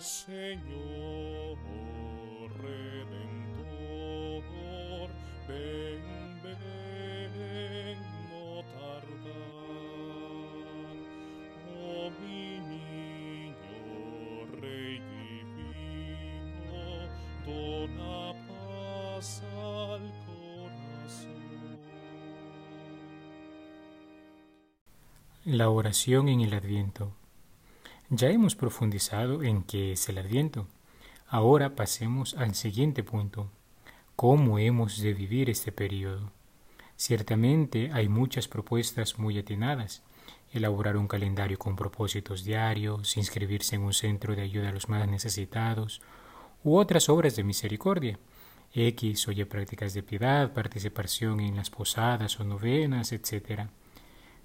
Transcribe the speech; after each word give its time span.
Señor 0.00 1.58
Redentor, 2.62 4.00
ven, 5.46 6.40
ven, 6.42 7.98
no 8.30 8.64
tardar. 8.72 9.36
Oh 11.76 12.10
mi 12.22 12.44
niño 12.60 13.84
Rey 14.58 14.96
divino, 15.58 16.80
dona 17.44 18.32
paz 18.48 19.28
al 19.52 20.04
corazón. 20.24 21.78
La 25.44 25.68
oración 25.68 26.30
en 26.30 26.40
el 26.40 26.54
Adviento. 26.54 27.19
Ya 28.12 28.28
hemos 28.28 28.56
profundizado 28.56 29.44
en 29.44 29.62
qué 29.62 29.92
es 29.92 30.08
el 30.08 30.18
Adviento. 30.18 30.66
Ahora 31.28 31.76
pasemos 31.76 32.34
al 32.34 32.56
siguiente 32.56 33.04
punto. 33.04 33.52
¿Cómo 34.16 34.58
hemos 34.58 35.00
de 35.00 35.14
vivir 35.14 35.48
este 35.48 35.70
periodo? 35.70 36.32
Ciertamente 36.96 37.90
hay 37.92 38.08
muchas 38.08 38.48
propuestas 38.48 39.20
muy 39.20 39.38
atinadas. 39.38 40.02
Elaborar 40.52 40.96
un 40.96 41.06
calendario 41.06 41.56
con 41.56 41.76
propósitos 41.76 42.42
diarios, 42.42 43.16
inscribirse 43.16 43.76
en 43.76 43.82
un 43.82 43.92
centro 43.92 44.34
de 44.34 44.42
ayuda 44.42 44.70
a 44.70 44.72
los 44.72 44.88
más 44.88 45.06
necesitados, 45.06 46.02
u 46.64 46.78
otras 46.78 47.08
obras 47.08 47.36
de 47.36 47.44
misericordia. 47.44 48.18
X 48.74 49.28
oye 49.28 49.46
prácticas 49.46 49.94
de 49.94 50.02
piedad, 50.02 50.52
participación 50.52 51.38
en 51.38 51.54
las 51.54 51.70
posadas 51.70 52.40
o 52.40 52.44
novenas, 52.44 53.12
etc. 53.12 53.68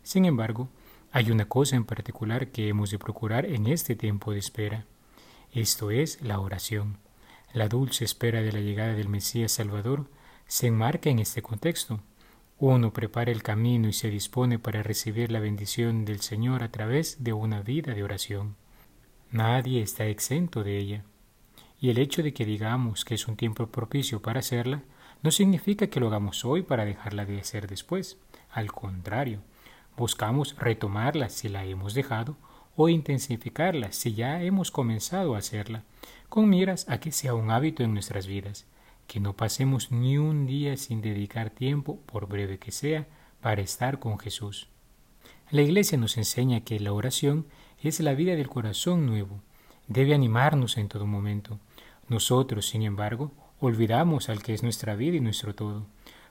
Sin 0.03 0.25
embargo, 0.25 0.69
hay 1.15 1.31
una 1.31 1.47
cosa 1.47 1.77
en 1.77 1.85
particular 1.85 2.51
que 2.51 2.67
hemos 2.67 2.91
de 2.91 2.99
procurar 2.99 3.45
en 3.45 3.67
este 3.67 3.95
tiempo 3.95 4.33
de 4.33 4.39
espera. 4.39 4.83
Esto 5.53 5.89
es 5.89 6.21
la 6.21 6.41
oración. 6.41 6.97
La 7.53 7.69
dulce 7.69 8.03
espera 8.03 8.41
de 8.41 8.51
la 8.51 8.59
llegada 8.59 8.95
del 8.95 9.07
Mesías 9.07 9.53
Salvador 9.53 10.09
se 10.45 10.67
enmarca 10.67 11.09
en 11.09 11.19
este 11.19 11.41
contexto. 11.41 12.01
Uno 12.59 12.91
prepara 12.91 13.31
el 13.31 13.43
camino 13.43 13.87
y 13.87 13.93
se 13.93 14.09
dispone 14.09 14.59
para 14.59 14.83
recibir 14.83 15.31
la 15.31 15.39
bendición 15.39 16.03
del 16.03 16.19
Señor 16.19 16.63
a 16.63 16.71
través 16.71 17.23
de 17.23 17.31
una 17.31 17.61
vida 17.61 17.93
de 17.93 18.03
oración. 18.03 18.57
Nadie 19.31 19.81
está 19.81 20.07
exento 20.07 20.65
de 20.65 20.77
ella. 20.77 21.05
Y 21.79 21.91
el 21.91 21.97
hecho 21.97 22.23
de 22.23 22.33
que 22.33 22.43
digamos 22.43 23.05
que 23.05 23.15
es 23.15 23.25
un 23.29 23.37
tiempo 23.37 23.67
propicio 23.67 24.21
para 24.21 24.41
hacerla 24.41 24.83
no 25.23 25.31
significa 25.31 25.87
que 25.87 26.01
lo 26.01 26.07
hagamos 26.07 26.43
hoy 26.43 26.63
para 26.63 26.83
dejarla 26.83 27.25
de 27.25 27.39
hacer 27.39 27.67
después. 27.67 28.17
Al 28.51 28.73
contrario, 28.73 29.39
Buscamos 29.97 30.55
retomarla 30.57 31.29
si 31.29 31.49
la 31.49 31.65
hemos 31.65 31.93
dejado 31.93 32.35
o 32.75 32.89
intensificarla 32.89 33.91
si 33.91 34.13
ya 34.13 34.41
hemos 34.43 34.71
comenzado 34.71 35.35
a 35.35 35.37
hacerla, 35.37 35.83
con 36.27 36.49
miras 36.49 36.87
a 36.89 36.99
que 36.99 37.11
sea 37.11 37.33
un 37.33 37.51
hábito 37.51 37.83
en 37.83 37.93
nuestras 37.93 38.27
vidas, 38.27 38.65
que 39.07 39.19
no 39.19 39.33
pasemos 39.33 39.91
ni 39.91 40.17
un 40.17 40.45
día 40.45 40.75
sin 40.75 41.01
dedicar 41.01 41.49
tiempo, 41.49 41.99
por 42.05 42.27
breve 42.27 42.59
que 42.59 42.71
sea, 42.71 43.07
para 43.41 43.61
estar 43.61 43.99
con 43.99 44.19
Jesús. 44.19 44.67
La 45.51 45.61
Iglesia 45.61 45.97
nos 45.97 46.17
enseña 46.17 46.61
que 46.61 46.79
la 46.79 46.91
oración 46.91 47.45
es 47.81 47.99
la 47.99 48.13
vida 48.13 48.35
del 48.35 48.49
corazón 48.49 49.05
nuevo, 49.05 49.41
debe 49.87 50.13
animarnos 50.13 50.77
en 50.77 50.89
todo 50.89 51.05
momento. 51.05 51.59
Nosotros, 52.09 52.67
sin 52.67 52.81
embargo, 52.81 53.31
olvidamos 53.59 54.29
al 54.29 54.41
que 54.41 54.53
es 54.53 54.63
nuestra 54.63 54.95
vida 54.95 55.17
y 55.17 55.21
nuestro 55.21 55.55
todo. 55.55 55.85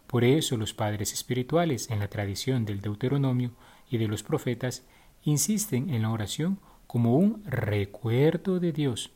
Por 0.07 0.25
eso 0.25 0.57
los 0.57 0.75
padres 0.75 1.13
espirituales 1.13 1.91
en 1.91 1.99
la 1.99 2.09
tradición 2.09 2.65
del 2.65 2.81
Deuteronomio 2.81 3.53
y 3.91 3.99
de 3.99 4.09
los 4.09 4.23
profetas 4.23 4.85
insisten 5.23 5.91
en 5.91 6.03
la 6.03 6.11
oración 6.11 6.59
como 6.87 7.17
un 7.17 7.43
recuerdo 7.45 8.61
de 8.61 8.73
Dios, 8.73 9.11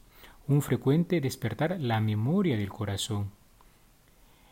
un 0.47 0.63
frecuente 0.63 1.21
despertar 1.21 1.79
la 1.81 2.01
memoria 2.01 2.57
del 2.57 2.71
corazón. 2.71 3.31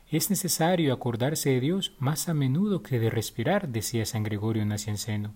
Es 0.08 0.30
necesario 0.30 0.92
acordarse 0.92 1.50
de 1.50 1.60
Dios 1.60 1.94
más 1.98 2.28
a 2.28 2.34
menudo 2.34 2.82
que 2.82 3.00
de 3.00 3.10
respirar, 3.10 3.68
decía 3.68 4.06
San 4.06 4.22
Gregorio 4.22 4.64
Nacianceno. 4.64 5.34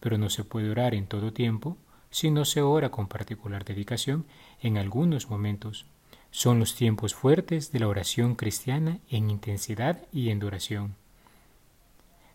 Pero 0.00 0.18
no 0.18 0.28
se 0.28 0.44
puede 0.44 0.70
orar 0.70 0.94
en 0.94 1.06
todo 1.06 1.32
tiempo 1.32 1.78
si 2.10 2.30
no 2.30 2.44
se 2.44 2.60
ora 2.60 2.90
con 2.90 3.08
particular 3.08 3.64
dedicación 3.64 4.26
en 4.60 4.76
algunos 4.76 5.30
momentos. 5.30 5.86
Son 6.30 6.58
los 6.58 6.74
tiempos 6.74 7.14
fuertes 7.14 7.72
de 7.72 7.80
la 7.80 7.88
oración 7.88 8.34
cristiana 8.34 8.98
en 9.10 9.30
intensidad 9.30 10.06
y 10.12 10.30
en 10.30 10.38
duración. 10.38 10.94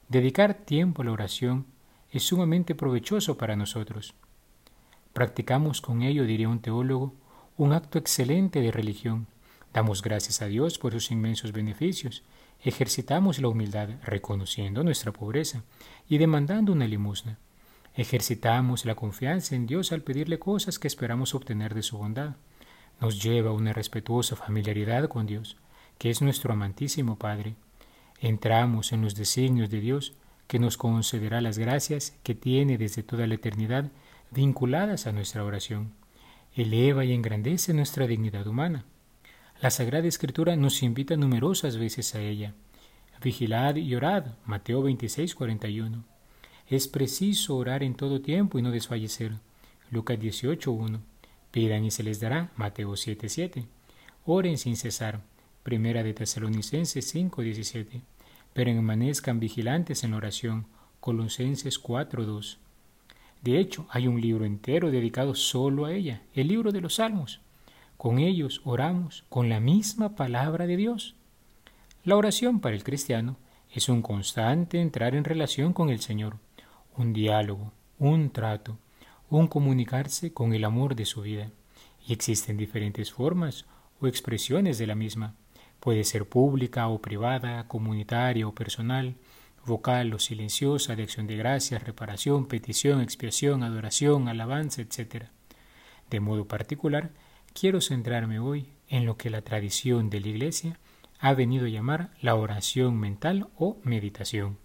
Dedicar 0.09 0.56
tiempo 0.56 1.02
a 1.02 1.06
la 1.06 1.12
oración 1.12 1.66
es 2.12 2.24
sumamente 2.24 2.76
provechoso 2.76 3.38
para 3.38 3.56
nosotros. 3.56 4.14
Practicamos 5.14 5.80
con 5.80 6.02
ello, 6.02 6.26
diría 6.26 6.50
un 6.50 6.59
teólogo, 6.59 7.14
un 7.56 7.72
acto 7.74 8.00
excelente 8.00 8.62
de 8.62 8.72
religión. 8.72 9.28
Damos 9.74 10.02
gracias 10.02 10.42
a 10.42 10.48
Dios 10.48 10.80
por 10.80 10.94
sus 10.94 11.12
inmensos 11.12 11.52
beneficios. 11.52 12.24
Ejercitamos 12.64 13.40
la 13.40 13.48
humildad 13.48 13.90
reconociendo 14.03 14.84
nuestra 14.84 15.12
pobreza 15.12 15.64
y 16.09 16.18
demandando 16.18 16.72
una 16.72 16.88
limosna. 16.88 17.38
Ejercitamos 17.96 18.86
la 18.86 18.96
confianza 18.96 19.56
en 19.56 19.68
Dios 19.68 19.92
al 19.92 20.02
pedirle 20.02 20.40
cosas 20.40 20.80
que 20.80 20.88
esperamos 20.88 21.36
obtener 21.36 21.76
de 21.76 21.84
su 21.84 21.98
bondad 21.98 22.36
nos 23.02 23.22
lleva 23.22 23.50
a 23.50 23.54
una 23.54 23.74
respetuosa 23.74 24.36
familiaridad 24.36 25.08
con 25.08 25.26
Dios, 25.26 25.58
que 25.98 26.09
es 26.09 26.22
nuestro 26.22 26.54
amantísimo 26.54 27.18
Padre. 27.18 27.56
Entramos 28.20 28.92
en 28.92 29.02
los 29.02 29.16
designios 29.16 29.70
de 29.70 29.80
Dios, 29.80 30.14
que 30.48 30.59
nos 30.59 30.78
concederá 30.78 31.42
las 31.42 31.58
gracias 31.58 32.16
que 32.24 32.36
tiene 32.36 32.78
desde 32.78 33.03
toda 33.03 33.28
la 33.28 33.36
eternidad 33.36 33.92
vinculadas 34.32 35.08
a 35.08 35.12
nuestra 35.12 35.44
oración. 35.44 35.94
Eleva 36.56 37.06
y 37.06 37.14
engrandece 37.14 37.74
nuestra 37.74 38.08
dignidad 38.08 38.46
humana. 38.48 38.86
La 39.62 39.72
Sagrada 39.72 40.08
Escritura 40.08 40.56
nos 40.56 40.84
invita 40.84 41.16
numerosas 41.16 41.78
veces 41.78 42.16
a 42.16 42.22
ella. 42.22 42.53
Vigilad 43.22 43.76
y 43.78 43.96
orad, 43.96 44.26
Mateo 44.46 44.82
26, 44.84 45.36
41. 45.36 46.03
Es 46.68 46.88
preciso 46.88 47.56
orar 47.56 47.84
en 47.84 47.96
todo 47.96 48.22
tiempo 48.22 48.59
y 48.59 48.62
no 48.62 48.72
desfallecer, 48.72 49.34
Lucas 49.90 50.20
18, 50.20 50.72
1. 50.72 51.12
Pidan 51.53 51.86
y 51.86 51.91
se 51.91 52.02
les 52.02 52.19
dará. 52.19 52.50
Mateo 52.56 52.96
7:7. 52.96 53.68
Oren 54.25 54.58
sin 54.58 54.75
cesar. 54.75 55.22
Primera 55.62 56.02
de 56.02 56.16
Tesalonicenses 56.16 57.06
5:17. 57.06 58.02
Permanezcan 58.56 59.40
vigilantes 59.40 60.03
en 60.03 60.12
la 60.12 60.18
oración. 60.18 60.66
Colosenses 61.00 61.78
4:2. 61.78 62.58
De 63.44 63.59
hecho, 63.59 63.86
hay 63.91 64.08
un 64.08 64.19
libro 64.19 64.46
entero 64.46 64.90
dedicado 64.90 65.36
solo 65.36 65.86
a 65.86 65.94
ella, 65.94 66.24
el 66.34 66.47
libro 66.47 66.72
de 66.72 66.81
los 66.81 66.96
Salmos. 66.96 67.40
Con 67.97 68.18
ellos 68.18 68.62
oramos 68.64 69.24
con 69.30 69.47
la 69.47 69.59
misma 69.59 70.16
palabra 70.16 70.66
de 70.66 70.75
Dios. 70.75 71.14
La 72.03 72.16
oración 72.16 72.62
para 72.62 72.75
el 72.75 72.84
cristiano 72.84 73.38
es 73.72 73.90
un 73.90 74.02
constante 74.02 74.81
entrar 74.81 75.14
en 75.14 75.24
relación 75.24 75.72
con 75.72 75.91
el 75.91 76.00
Señor, 76.00 76.38
un 76.97 77.14
diálogo, 77.14 77.72
un 78.00 78.31
trato, 78.31 78.80
un 79.38 79.48
comunicarse 79.48 80.34
con 80.34 80.54
el 80.54 80.64
amor 80.64 80.96
de 80.96 81.06
su 81.06 81.22
vida. 81.22 81.52
Y 82.06 82.14
existen 82.14 82.58
diferentes 82.58 83.12
formas 83.12 83.66
o 84.00 84.08
expresiones 84.08 84.78
de 84.78 84.88
la 84.88 84.96
misma. 84.96 85.36
Puede 85.80 86.04
ser 86.04 86.28
pública 86.28 86.88
o 86.88 87.02
privada, 87.02 87.68
comunitaria 87.68 88.48
o 88.48 88.54
personal, 88.54 89.16
vocal 89.66 90.14
o 90.14 90.20
silenciosa, 90.20 90.96
de 90.96 91.04
acción 91.04 91.28
de 91.28 91.38
gracias, 91.38 91.84
reparación, 91.84 92.48
petición, 92.48 93.02
expiación, 93.02 93.64
adoración, 93.64 94.28
alabanza, 94.28 94.82
etc. 94.82 95.26
De 96.10 96.20
modo 96.20 96.48
particular, 96.48 97.12
quiero 97.54 97.82
centrarme 97.82 98.40
hoy 98.40 98.68
en 98.88 99.06
lo 99.06 99.18
que 99.18 99.30
la 99.30 99.42
tradición 99.42 100.10
de 100.10 100.20
la 100.20 100.28
Iglesia 100.28 100.80
ha 101.20 101.34
venido 101.34 101.66
a 101.66 101.70
llamar 101.70 102.12
la 102.22 102.36
oración 102.36 103.00
mental 103.00 103.48
o 103.58 103.80
meditación. 103.84 104.58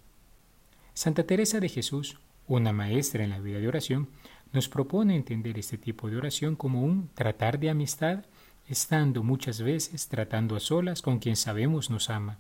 Santa 0.95 1.25
Teresa 1.25 1.61
de 1.61 1.69
Jesús, 1.69 2.19
una 2.49 2.73
maestra 2.73 3.23
en 3.23 3.31
la 3.31 3.39
vida 3.39 3.61
de 3.61 3.69
oración, 3.69 4.09
nos 4.53 4.69
propone 4.69 5.17
entender 5.17 5.59
este 5.59 5.79
tipo 5.79 6.09
de 6.09 6.17
oración 6.17 6.57
como 6.57 6.83
un 6.83 7.09
tratar 7.15 7.59
de 7.59 7.71
amistad, 7.71 8.25
estando 8.69 9.23
muchas 9.23 9.61
veces 9.61 10.09
tratando 10.09 10.57
a 10.57 10.61
solas 10.61 11.03
con 11.03 11.19
quien 11.19 11.37
sabemos 11.37 11.91
nos 11.91 12.11
ama. 12.11 12.39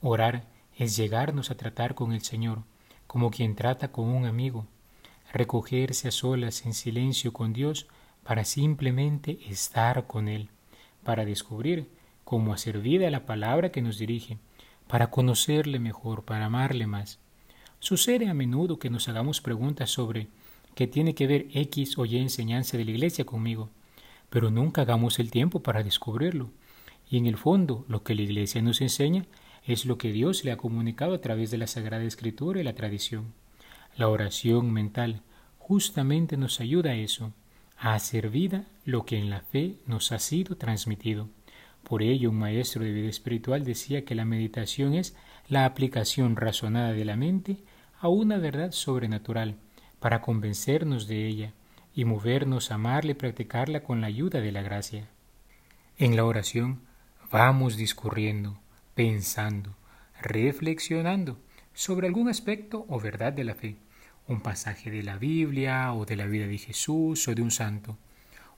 Orar 0.00 0.44
es 0.76 0.96
llegarnos 0.96 1.50
a 1.50 1.56
tratar 1.56 1.94
con 1.94 2.12
el 2.12 2.22
Señor, 2.22 2.62
como 3.06 3.30
quien 3.30 3.56
trata 3.56 3.90
con 3.90 4.06
un 4.06 4.26
amigo, 4.26 4.66
recogerse 5.32 6.08
a 6.08 6.12
solas 6.12 6.64
en 6.66 6.74
silencio 6.74 7.32
con 7.32 7.52
Dios 7.52 7.86
para 8.22 8.44
simplemente 8.44 9.38
estar 9.48 10.06
con 10.06 10.28
Él, 10.28 10.50
para 11.02 11.24
descubrir 11.24 11.88
cómo 12.24 12.52
hacer 12.52 12.78
vida 12.78 13.10
la 13.10 13.26
palabra 13.26 13.72
que 13.72 13.82
nos 13.82 13.98
dirige, 13.98 14.38
para 14.86 15.10
conocerle 15.10 15.78
mejor, 15.78 16.24
para 16.24 16.46
amarle 16.46 16.86
más. 16.86 17.18
Sucede 17.80 18.28
a 18.28 18.34
menudo 18.34 18.78
que 18.78 18.90
nos 18.90 19.08
hagamos 19.08 19.40
preguntas 19.40 19.90
sobre 19.90 20.28
qué 20.74 20.86
tiene 20.86 21.14
que 21.14 21.26
ver 21.26 21.46
X 21.52 21.96
o 21.96 22.04
Y 22.06 22.16
enseñanza 22.16 22.76
de 22.76 22.84
la 22.84 22.90
Iglesia 22.90 23.24
conmigo, 23.24 23.70
pero 24.30 24.50
nunca 24.50 24.82
hagamos 24.82 25.18
el 25.20 25.30
tiempo 25.30 25.62
para 25.62 25.84
descubrirlo. 25.84 26.50
Y 27.08 27.18
en 27.18 27.26
el 27.26 27.36
fondo, 27.36 27.84
lo 27.88 28.02
que 28.02 28.14
la 28.14 28.22
Iglesia 28.22 28.60
nos 28.62 28.80
enseña 28.80 29.26
es 29.64 29.86
lo 29.86 29.96
que 29.96 30.12
Dios 30.12 30.44
le 30.44 30.50
ha 30.50 30.56
comunicado 30.56 31.14
a 31.14 31.20
través 31.20 31.50
de 31.50 31.58
la 31.58 31.66
Sagrada 31.66 32.04
Escritura 32.04 32.60
y 32.60 32.64
la 32.64 32.74
tradición. 32.74 33.32
La 33.96 34.08
oración 34.08 34.72
mental 34.72 35.22
justamente 35.58 36.36
nos 36.36 36.60
ayuda 36.60 36.90
a 36.90 36.96
eso, 36.96 37.32
a 37.78 37.94
hacer 37.94 38.28
vida 38.28 38.66
lo 38.84 39.04
que 39.06 39.18
en 39.18 39.30
la 39.30 39.40
fe 39.40 39.76
nos 39.86 40.10
ha 40.10 40.18
sido 40.18 40.56
transmitido. 40.56 41.28
Por 41.84 42.02
ello, 42.02 42.30
un 42.30 42.38
maestro 42.38 42.82
de 42.82 42.92
vida 42.92 43.08
espiritual 43.08 43.64
decía 43.64 44.04
que 44.04 44.14
la 44.14 44.24
meditación 44.24 44.94
es 44.94 45.16
la 45.48 45.64
aplicación 45.64 46.36
razonada 46.36 46.92
de 46.92 47.04
la 47.04 47.16
mente 47.16 47.58
a 48.00 48.08
una 48.08 48.38
verdad 48.38 48.70
sobrenatural, 48.70 49.56
para 49.98 50.20
convencernos 50.20 51.08
de 51.08 51.26
ella 51.26 51.52
y 51.94 52.04
movernos 52.04 52.70
a 52.70 52.76
amarla 52.76 53.10
y 53.10 53.14
practicarla 53.14 53.82
con 53.82 54.00
la 54.00 54.06
ayuda 54.06 54.40
de 54.40 54.52
la 54.52 54.62
gracia. 54.62 55.08
En 55.96 56.14
la 56.14 56.24
oración 56.24 56.82
vamos 57.32 57.76
discurriendo, 57.76 58.60
pensando, 58.94 59.74
reflexionando 60.22 61.38
sobre 61.74 62.06
algún 62.06 62.28
aspecto 62.28 62.86
o 62.88 63.00
verdad 63.00 63.32
de 63.32 63.44
la 63.44 63.54
fe, 63.54 63.76
un 64.28 64.40
pasaje 64.40 64.90
de 64.90 65.02
la 65.02 65.18
Biblia 65.18 65.92
o 65.92 66.04
de 66.04 66.16
la 66.16 66.26
vida 66.26 66.46
de 66.46 66.58
Jesús 66.58 67.26
o 67.26 67.34
de 67.34 67.42
un 67.42 67.50
santo, 67.50 67.98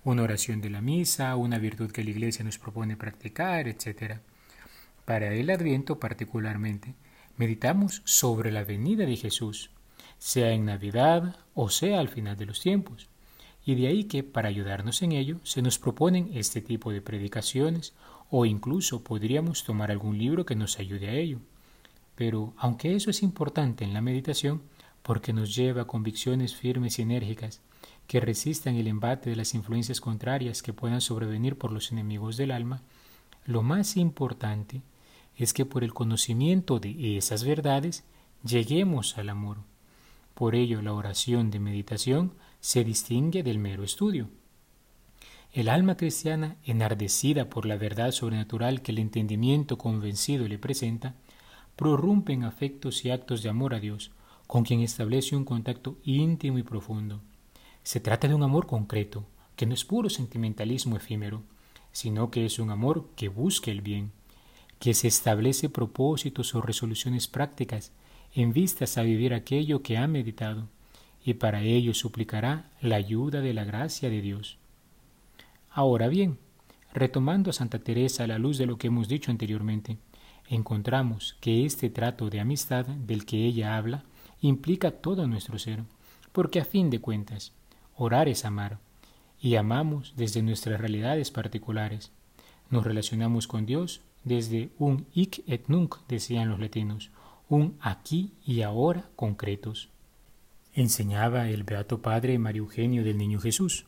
una 0.04 0.22
oración 0.22 0.60
de 0.60 0.70
la 0.70 0.82
misa, 0.82 1.36
una 1.36 1.58
virtud 1.58 1.90
que 1.93 2.04
la 2.04 2.10
Iglesia 2.10 2.44
nos 2.44 2.58
propone 2.58 2.96
practicar, 2.96 3.69
etc. 3.69 4.19
Para 5.04 5.32
el 5.32 5.48
Adviento 5.48 5.98
particularmente, 5.98 6.94
meditamos 7.40 8.02
sobre 8.04 8.52
la 8.52 8.64
venida 8.64 9.06
de 9.06 9.16
Jesús, 9.16 9.70
sea 10.19 10.52
en 10.52 10.66
Navidad 10.66 11.37
o 11.54 11.70
sea 11.70 11.98
al 11.98 12.10
final 12.10 12.37
de 12.37 12.44
los 12.44 12.60
tiempos. 12.60 13.08
Y 13.64 13.76
de 13.76 13.87
ahí 13.87 14.04
que, 14.04 14.22
para 14.22 14.50
ayudarnos 14.50 15.00
en 15.00 15.12
ello, 15.12 15.38
se 15.42 15.62
nos 15.62 15.78
proponen 15.78 16.32
este 16.34 16.60
tipo 16.60 16.92
de 16.92 17.00
predicaciones 17.00 17.94
o 18.28 18.44
incluso 18.44 19.02
podríamos 19.02 19.64
tomar 19.64 19.90
algún 19.90 20.19
libro 20.19 20.44
que 20.44 20.54
nos 20.54 20.78
ayude 20.78 21.08
a 21.08 21.14
ello. 21.14 21.38
Pero, 22.14 22.52
aunque 22.58 22.94
eso 22.94 23.08
es 23.08 23.22
importante 23.22 23.84
en 23.84 23.94
la 23.94 24.02
meditación, 24.02 24.60
porque 25.02 25.32
nos 25.32 25.54
lleva 25.54 25.82
a 25.82 25.86
convicciones 25.86 26.54
firmes 26.54 26.98
y 26.98 27.02
enérgicas, 27.02 27.62
que 28.06 28.20
resistan 28.20 28.76
el 28.76 28.86
embate 28.86 29.31
de 29.31 29.36
las 29.36 29.54
influencias 29.54 30.02
contrarias 30.02 30.60
que 30.60 30.75
puedan 30.75 31.00
sobrevenir 31.00 31.56
por 31.56 31.72
los 31.72 31.90
enemigos 31.90 32.36
del 32.36 32.50
alma, 32.50 32.82
lo 33.46 33.62
más 33.62 33.96
importante 33.96 34.82
es 35.37 35.53
que 35.53 35.65
por 35.65 35.85
el 35.85 35.94
conocimiento 35.94 36.81
de 36.81 37.17
esas 37.17 37.44
verdades 37.44 38.05
lleguemos 38.44 39.19
al 39.19 39.29
amor. 39.29 39.59
Por 40.35 40.55
ello 40.55 40.82
la 40.82 40.94
oración 40.94 41.50
de 41.50 41.61
meditación 41.61 42.32
se 42.61 42.85
distingue 42.85 43.43
del 43.43 43.59
mero 43.59 43.85
estudio. 43.85 44.29
El 45.53 45.69
alma 45.69 45.97
cristiana, 45.97 46.56
enardecida 46.65 47.50
por 47.50 47.67
la 47.67 47.77
verdad 47.77 48.12
sobrenatural 48.12 48.82
que 48.82 48.93
el 48.93 49.00
entendimiento 49.00 49.79
convencido 49.79 50.47
le 50.47 50.59
presenta, 50.59 51.15
prorrumpe 51.75 52.32
en 52.32 52.44
afectos 52.44 53.05
y 53.05 53.11
actos 53.11 53.43
de 53.43 53.49
amor 53.49 53.75
a 53.75 53.81
Dios, 53.81 54.12
con 54.47 54.65
quien 54.65 54.81
establece 54.81 55.35
un 55.35 55.44
contacto 55.44 55.97
íntimo 56.05 56.59
y 56.59 56.62
profundo. 56.62 57.21
Se 57.82 58.00
trata 58.00 58.29
de 58.29 58.35
un 58.35 58.43
amor 58.43 58.67
concreto, 58.67 59.25
que 59.56 59.67
no 59.67 59.75
es 59.75 59.85
puro 59.85 60.09
sentimentalismo 60.09 60.97
efímero, 60.97 61.43
sino 61.93 62.31
que 62.31 62.47
es 62.47 62.59
un 62.59 62.71
amor 62.71 63.09
que 63.17 63.29
busca 63.29 63.71
el 63.71 63.81
bien, 63.81 64.12
que 64.81 64.94
se 64.94 65.06
establece 65.06 65.69
propósitos 65.69 66.55
o 66.55 66.62
resoluciones 66.62 67.29
prácticas 67.29 67.93
en 68.35 68.53
vistas 68.53 68.99
a 68.99 69.03
vivir 69.03 69.35
aquello 69.35 69.82
que 69.82 69.99
ha 69.99 70.09
meditado, 70.09 70.69
y 71.25 71.35
para 71.35 71.62
ello 71.62 71.93
suplicará 71.94 72.71
la 72.81 72.97
ayuda 72.97 73.43
de 73.43 73.53
la 73.53 73.65
gracia 73.65 74.09
de 74.09 74.23
Dios. 74.23 74.56
Ahora 75.71 76.09
bien, 76.09 76.38
retomando 76.94 77.50
a 77.50 77.53
Santa 77.53 77.79
Teresa 77.79 78.25
a 78.25 78.27
la 78.27 78.38
luz 78.38 78.56
de 78.56 78.67
lo 78.67 78.79
que 78.79 78.87
hemos 78.87 79.06
dicho 79.06 79.31
anteriormente, 79.31 79.99
encontramos 80.49 81.37
que 81.41 81.67
este 81.67 81.91
trato 81.91 82.31
de 82.31 82.41
amistad 82.41 82.87
del 82.87 83.27
que 83.27 83.44
ella 83.44 83.77
habla 83.77 84.05
implica 84.41 84.91
todo 84.91 85.27
nuestro 85.27 85.59
ser, 85.59 85.85
porque 86.32 86.59
a 86.59 86.65
fin 86.65 86.88
de 86.91 87.00
cuentas, 87.00 87.53
Orar 87.97 88.31
es 88.31 88.47
amar, 88.47 88.79
y 89.43 89.56
amamos 89.56 90.15
desde 90.17 90.41
nuestras 90.43 90.81
realidades 90.81 91.31
particulares. 91.31 92.12
Nos 92.71 92.85
relacionamos 92.85 93.47
con 93.47 93.67
Dios 93.67 94.00
desde 94.25 94.70
un 94.78 95.06
hic 95.14 95.43
et 95.46 95.69
nunc, 95.69 95.96
decían 96.08 96.49
los 96.49 96.61
latinos, 96.61 97.11
un 97.49 97.76
aquí 97.81 98.32
y 98.44 98.62
ahora 98.62 99.11
concretos. 99.17 99.90
Enseñaba 100.72 101.49
el 101.49 101.64
Beato 101.64 102.00
Padre 102.00 102.38
Mario 102.38 102.64
Eugenio 102.64 103.02
del 103.02 103.19
Niño 103.19 103.40
Jesús. 103.40 103.87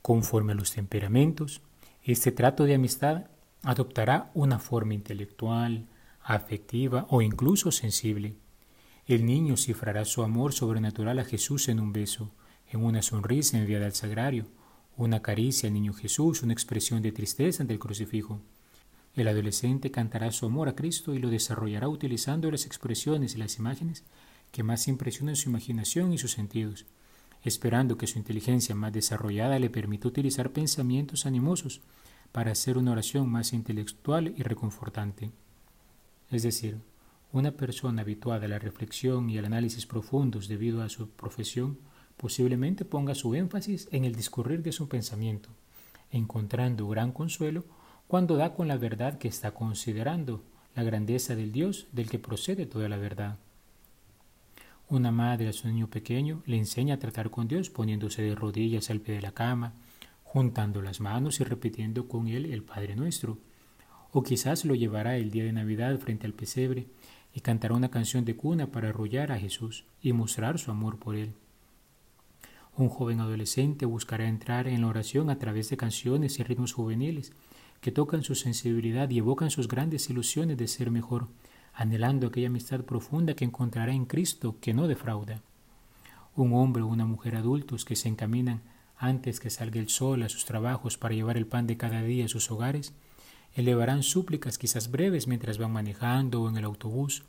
Conforme 0.00 0.52
a 0.52 0.56
los 0.56 0.72
temperamentos, 0.72 1.60
este 2.02 2.32
trato 2.32 2.64
de 2.64 2.74
amistad 2.74 3.24
adoptará 3.62 4.30
una 4.34 4.58
forma 4.58 4.94
intelectual, 4.94 5.86
afectiva 6.22 7.06
o 7.10 7.20
incluso 7.22 7.72
sensible. 7.72 8.36
El 9.06 9.26
niño 9.26 9.56
cifrará 9.56 10.04
su 10.04 10.22
amor 10.22 10.52
sobrenatural 10.52 11.18
a 11.18 11.24
Jesús 11.24 11.68
en 11.68 11.80
un 11.80 11.92
beso, 11.92 12.30
en 12.70 12.84
una 12.84 13.02
sonrisa 13.02 13.58
enviada 13.58 13.86
al 13.86 13.94
sagrario, 13.94 14.46
una 14.96 15.22
caricia 15.22 15.68
al 15.68 15.74
niño 15.74 15.92
Jesús, 15.92 16.42
una 16.42 16.52
expresión 16.52 17.02
de 17.02 17.12
tristeza 17.12 17.62
ante 17.62 17.72
el 17.72 17.78
crucifijo. 17.78 18.40
El 19.18 19.26
adolescente 19.26 19.90
cantará 19.90 20.30
su 20.30 20.46
amor 20.46 20.68
a 20.68 20.76
Cristo 20.76 21.12
y 21.12 21.18
lo 21.18 21.28
desarrollará 21.28 21.88
utilizando 21.88 22.48
las 22.52 22.66
expresiones 22.66 23.34
y 23.34 23.38
las 23.38 23.58
imágenes 23.58 24.04
que 24.52 24.62
más 24.62 24.86
impresionan 24.86 25.34
su 25.34 25.48
imaginación 25.48 26.12
y 26.12 26.18
sus 26.18 26.30
sentidos, 26.30 26.86
esperando 27.42 27.98
que 27.98 28.06
su 28.06 28.16
inteligencia 28.16 28.76
más 28.76 28.92
desarrollada 28.92 29.58
le 29.58 29.70
permita 29.70 30.06
utilizar 30.06 30.52
pensamientos 30.52 31.26
animosos 31.26 31.80
para 32.30 32.52
hacer 32.52 32.78
una 32.78 32.92
oración 32.92 33.28
más 33.28 33.52
intelectual 33.52 34.34
y 34.36 34.44
reconfortante. 34.44 35.32
Es 36.30 36.44
decir, 36.44 36.78
una 37.32 37.50
persona 37.50 38.02
habituada 38.02 38.46
a 38.46 38.48
la 38.48 38.60
reflexión 38.60 39.30
y 39.30 39.38
al 39.38 39.46
análisis 39.46 39.84
profundos 39.84 40.46
debido 40.46 40.80
a 40.80 40.88
su 40.88 41.10
profesión 41.10 41.80
posiblemente 42.16 42.84
ponga 42.84 43.16
su 43.16 43.34
énfasis 43.34 43.88
en 43.90 44.04
el 44.04 44.14
discurrir 44.14 44.62
de 44.62 44.70
su 44.70 44.88
pensamiento, 44.88 45.48
encontrando 46.12 46.86
gran 46.86 47.10
consuelo 47.10 47.64
cuando 48.08 48.36
da 48.36 48.54
con 48.54 48.68
la 48.68 48.78
verdad 48.78 49.18
que 49.18 49.28
está 49.28 49.52
considerando, 49.52 50.42
la 50.74 50.82
grandeza 50.82 51.36
del 51.36 51.52
Dios 51.52 51.86
del 51.92 52.08
que 52.08 52.18
procede 52.18 52.64
toda 52.64 52.88
la 52.88 52.96
verdad. 52.96 53.36
Una 54.88 55.10
madre 55.12 55.48
a 55.48 55.52
su 55.52 55.68
niño 55.68 55.88
pequeño 55.88 56.42
le 56.46 56.56
enseña 56.56 56.94
a 56.94 56.98
tratar 56.98 57.30
con 57.30 57.48
Dios 57.48 57.68
poniéndose 57.68 58.22
de 58.22 58.34
rodillas 58.34 58.88
al 58.88 59.00
pie 59.00 59.16
de 59.16 59.20
la 59.20 59.32
cama, 59.32 59.74
juntando 60.24 60.80
las 60.80 61.00
manos 61.00 61.40
y 61.40 61.44
repitiendo 61.44 62.08
con 62.08 62.28
él 62.28 62.46
el 62.46 62.62
Padre 62.62 62.96
Nuestro. 62.96 63.38
O 64.12 64.22
quizás 64.22 64.64
lo 64.64 64.74
llevará 64.74 65.18
el 65.18 65.30
día 65.30 65.44
de 65.44 65.52
Navidad 65.52 65.98
frente 65.98 66.26
al 66.26 66.32
pesebre 66.32 66.86
y 67.34 67.40
cantará 67.40 67.74
una 67.74 67.90
canción 67.90 68.24
de 68.24 68.36
cuna 68.36 68.68
para 68.68 68.88
arrullar 68.88 69.32
a 69.32 69.38
Jesús 69.38 69.84
y 70.00 70.14
mostrar 70.14 70.58
su 70.58 70.70
amor 70.70 70.98
por 70.98 71.14
él. 71.14 71.34
Un 72.74 72.88
joven 72.88 73.20
adolescente 73.20 73.84
buscará 73.84 74.26
entrar 74.28 74.66
en 74.66 74.80
la 74.80 74.86
oración 74.86 75.28
a 75.28 75.38
través 75.38 75.68
de 75.68 75.76
canciones 75.76 76.38
y 76.38 76.44
ritmos 76.44 76.72
juveniles 76.72 77.32
que 77.80 77.92
tocan 77.92 78.22
su 78.22 78.34
sensibilidad 78.34 79.08
y 79.10 79.18
evocan 79.18 79.50
sus 79.50 79.68
grandes 79.68 80.10
ilusiones 80.10 80.56
de 80.56 80.68
ser 80.68 80.90
mejor, 80.90 81.28
anhelando 81.74 82.26
aquella 82.26 82.48
amistad 82.48 82.80
profunda 82.80 83.34
que 83.34 83.44
encontrará 83.44 83.92
en 83.92 84.04
Cristo 84.04 84.56
que 84.60 84.74
no 84.74 84.88
defrauda. 84.88 85.42
Un 86.34 86.52
hombre 86.54 86.82
o 86.82 86.86
una 86.86 87.06
mujer 87.06 87.36
adultos 87.36 87.84
que 87.84 87.96
se 87.96 88.08
encaminan 88.08 88.62
antes 88.96 89.38
que 89.38 89.50
salga 89.50 89.80
el 89.80 89.88
sol 89.88 90.22
a 90.22 90.28
sus 90.28 90.44
trabajos 90.44 90.98
para 90.98 91.14
llevar 91.14 91.36
el 91.36 91.46
pan 91.46 91.66
de 91.66 91.76
cada 91.76 92.02
día 92.02 92.24
a 92.24 92.28
sus 92.28 92.50
hogares, 92.50 92.92
elevarán 93.54 94.02
súplicas 94.02 94.58
quizás 94.58 94.90
breves 94.90 95.26
mientras 95.26 95.58
van 95.58 95.72
manejando 95.72 96.42
o 96.42 96.48
en 96.48 96.56
el 96.56 96.64
autobús, 96.64 97.22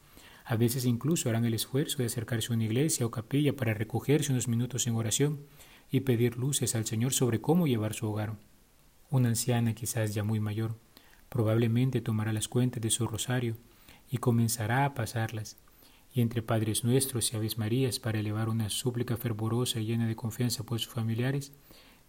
a 0.45 0.55
veces 0.55 0.85
incluso 0.85 1.29
harán 1.29 1.45
el 1.45 1.53
esfuerzo 1.53 1.99
de 1.99 2.07
acercarse 2.07 2.51
a 2.51 2.55
una 2.55 2.65
iglesia 2.65 3.05
o 3.05 3.11
capilla 3.11 3.55
para 3.55 3.75
recogerse 3.75 4.31
unos 4.31 4.47
minutos 4.47 4.87
en 4.87 4.95
oración 4.95 5.41
y 5.91 5.99
pedir 5.99 6.37
luces 6.37 6.73
al 6.73 6.87
Señor 6.87 7.13
sobre 7.13 7.39
cómo 7.39 7.67
llevar 7.67 7.93
su 7.93 8.07
hogar. 8.07 8.33
Una 9.11 9.29
anciana, 9.29 9.73
quizás 9.73 10.13
ya 10.13 10.23
muy 10.23 10.39
mayor, 10.39 10.77
probablemente 11.29 12.01
tomará 12.01 12.31
las 12.31 12.47
cuentas 12.47 12.81
de 12.81 12.91
su 12.91 13.07
rosario 13.07 13.57
y 14.09 14.17
comenzará 14.17 14.85
a 14.85 14.93
pasarlas, 14.93 15.57
y 16.13 16.21
entre 16.21 16.41
Padres 16.41 16.83
Nuestros 16.83 17.33
y 17.33 17.37
Aves 17.37 17.57
Marías 17.57 17.99
para 17.99 18.19
elevar 18.19 18.49
una 18.49 18.69
súplica 18.69 19.17
fervorosa 19.17 19.79
y 19.79 19.85
llena 19.85 20.07
de 20.07 20.15
confianza 20.15 20.63
por 20.63 20.79
sus 20.79 20.93
familiares, 20.93 21.53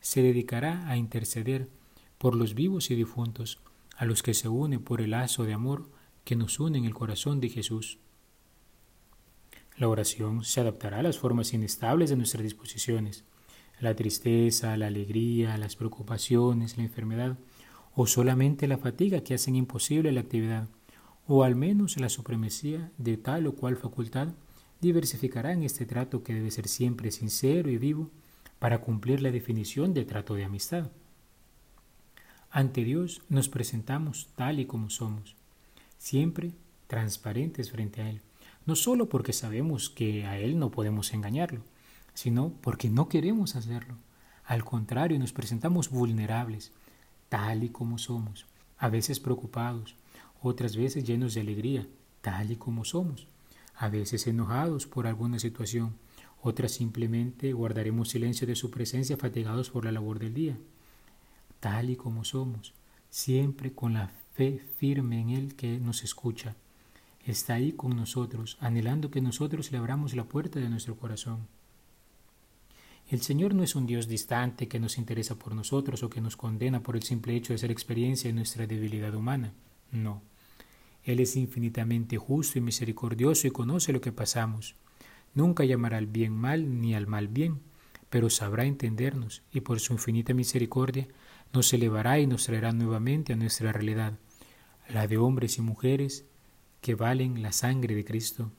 se 0.00 0.22
dedicará 0.22 0.88
a 0.88 0.96
interceder 0.96 1.68
por 2.18 2.34
los 2.34 2.54
vivos 2.54 2.90
y 2.90 2.94
difuntos, 2.94 3.60
a 3.96 4.04
los 4.04 4.22
que 4.22 4.34
se 4.34 4.48
une 4.48 4.78
por 4.78 5.00
el 5.00 5.10
lazo 5.10 5.44
de 5.44 5.52
amor 5.54 5.90
que 6.24 6.36
nos 6.36 6.60
une 6.60 6.78
en 6.78 6.84
el 6.84 6.94
corazón 6.94 7.40
de 7.40 7.48
Jesús. 7.48 7.98
La 9.76 9.88
oración 9.88 10.44
se 10.44 10.60
adaptará 10.60 10.98
a 10.98 11.02
las 11.02 11.18
formas 11.18 11.54
inestables 11.54 12.10
de 12.10 12.16
nuestras 12.16 12.42
disposiciones, 12.42 13.24
la 13.80 13.94
tristeza, 13.94 14.76
la 14.76 14.86
alegría, 14.86 15.56
las 15.56 15.76
preocupaciones, 15.76 16.76
la 16.76 16.84
enfermedad, 16.84 17.38
o 17.94 18.06
solamente 18.06 18.68
la 18.68 18.78
fatiga 18.78 19.22
que 19.22 19.34
hacen 19.34 19.56
imposible 19.56 20.12
la 20.12 20.20
actividad, 20.20 20.68
o 21.26 21.44
al 21.44 21.56
menos 21.56 21.98
la 21.98 22.08
supremacía 22.08 22.92
de 22.98 23.16
tal 23.16 23.46
o 23.46 23.54
cual 23.54 23.76
facultad, 23.76 24.28
diversificarán 24.80 25.62
este 25.62 25.86
trato 25.86 26.22
que 26.22 26.34
debe 26.34 26.50
ser 26.50 26.68
siempre 26.68 27.10
sincero 27.10 27.70
y 27.70 27.78
vivo 27.78 28.10
para 28.58 28.80
cumplir 28.80 29.20
la 29.22 29.30
definición 29.30 29.94
de 29.94 30.04
trato 30.04 30.34
de 30.34 30.44
amistad. 30.44 30.90
Ante 32.50 32.84
Dios 32.84 33.22
nos 33.28 33.48
presentamos 33.48 34.28
tal 34.34 34.60
y 34.60 34.66
como 34.66 34.90
somos, 34.90 35.36
siempre 35.98 36.52
transparentes 36.86 37.70
frente 37.70 38.02
a 38.02 38.10
Él 38.10 38.22
no 38.66 38.76
solo 38.76 39.08
porque 39.08 39.32
sabemos 39.32 39.90
que 39.90 40.26
a 40.26 40.38
Él 40.38 40.58
no 40.58 40.70
podemos 40.70 41.12
engañarlo, 41.12 41.62
sino 42.14 42.52
porque 42.60 42.88
no 42.88 43.08
queremos 43.08 43.56
hacerlo. 43.56 43.96
Al 44.44 44.64
contrario, 44.64 45.18
nos 45.18 45.32
presentamos 45.32 45.90
vulnerables, 45.90 46.72
tal 47.28 47.62
y 47.64 47.68
como 47.68 47.98
somos, 47.98 48.46
a 48.78 48.88
veces 48.88 49.20
preocupados, 49.20 49.94
otras 50.42 50.76
veces 50.76 51.04
llenos 51.04 51.34
de 51.34 51.42
alegría, 51.42 51.86
tal 52.20 52.50
y 52.50 52.56
como 52.56 52.84
somos, 52.84 53.26
a 53.76 53.88
veces 53.88 54.26
enojados 54.26 54.86
por 54.86 55.06
alguna 55.06 55.38
situación, 55.38 55.94
otras 56.42 56.72
simplemente 56.72 57.52
guardaremos 57.52 58.08
silencio 58.08 58.46
de 58.46 58.56
su 58.56 58.70
presencia 58.70 59.16
fatigados 59.16 59.70
por 59.70 59.84
la 59.84 59.92
labor 59.92 60.18
del 60.18 60.34
día, 60.34 60.58
tal 61.60 61.90
y 61.90 61.96
como 61.96 62.24
somos, 62.24 62.72
siempre 63.10 63.72
con 63.72 63.92
la 63.92 64.10
fe 64.34 64.62
firme 64.78 65.20
en 65.20 65.30
Él 65.30 65.54
que 65.54 65.78
nos 65.78 66.02
escucha. 66.02 66.56
Está 67.26 67.54
ahí 67.54 67.72
con 67.72 67.94
nosotros, 67.96 68.56
anhelando 68.60 69.10
que 69.10 69.20
nosotros 69.20 69.70
le 69.70 69.78
abramos 69.78 70.14
la 70.14 70.24
puerta 70.24 70.58
de 70.58 70.70
nuestro 70.70 70.96
corazón. 70.96 71.46
El 73.10 73.22
Señor 73.22 73.56
no 73.56 73.64
es 73.64 73.74
un 73.74 73.86
Dios 73.86 74.06
distante 74.06 74.68
que 74.68 74.78
nos 74.78 74.96
interesa 74.96 75.36
por 75.36 75.52
nosotros 75.52 76.04
o 76.04 76.08
que 76.08 76.20
nos 76.20 76.36
condena 76.36 76.80
por 76.80 76.94
el 76.94 77.02
simple 77.02 77.34
hecho 77.34 77.52
de 77.52 77.58
ser 77.58 77.72
experiencia 77.72 78.28
de 78.28 78.34
nuestra 78.34 78.68
debilidad 78.68 79.12
humana. 79.16 79.52
No. 79.90 80.22
Él 81.02 81.18
es 81.18 81.34
infinitamente 81.34 82.18
justo 82.18 82.58
y 82.58 82.60
misericordioso 82.60 83.48
y 83.48 83.50
conoce 83.50 83.92
lo 83.92 84.00
que 84.00 84.12
pasamos. 84.12 84.76
Nunca 85.34 85.64
llamará 85.64 85.96
al 85.96 86.06
bien 86.06 86.36
mal 86.36 86.80
ni 86.80 86.94
al 86.94 87.08
mal 87.08 87.26
bien, 87.26 87.58
pero 88.10 88.30
sabrá 88.30 88.64
entendernos 88.64 89.42
y 89.52 89.62
por 89.62 89.80
su 89.80 89.92
infinita 89.92 90.32
misericordia 90.32 91.08
nos 91.52 91.72
elevará 91.72 92.20
y 92.20 92.28
nos 92.28 92.44
traerá 92.44 92.70
nuevamente 92.70 93.32
a 93.32 93.36
nuestra 93.36 93.72
realidad, 93.72 94.20
la 94.88 95.08
de 95.08 95.18
hombres 95.18 95.58
y 95.58 95.62
mujeres 95.62 96.26
que 96.80 96.94
valen 96.94 97.42
la 97.42 97.50
sangre 97.50 97.96
de 97.96 98.04
Cristo. 98.04 98.52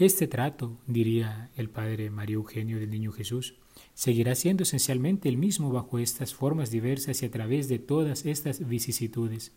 Este 0.00 0.26
trato, 0.26 0.78
diría 0.86 1.50
el 1.56 1.68
padre 1.68 2.08
María 2.08 2.36
Eugenio 2.36 2.80
del 2.80 2.88
Niño 2.88 3.12
Jesús, 3.12 3.56
seguirá 3.92 4.34
siendo 4.34 4.62
esencialmente 4.62 5.28
el 5.28 5.36
mismo 5.36 5.70
bajo 5.70 5.98
estas 5.98 6.32
formas 6.32 6.70
diversas 6.70 7.22
y 7.22 7.26
a 7.26 7.30
través 7.30 7.68
de 7.68 7.78
todas 7.78 8.24
estas 8.24 8.66
vicisitudes. 8.66 9.52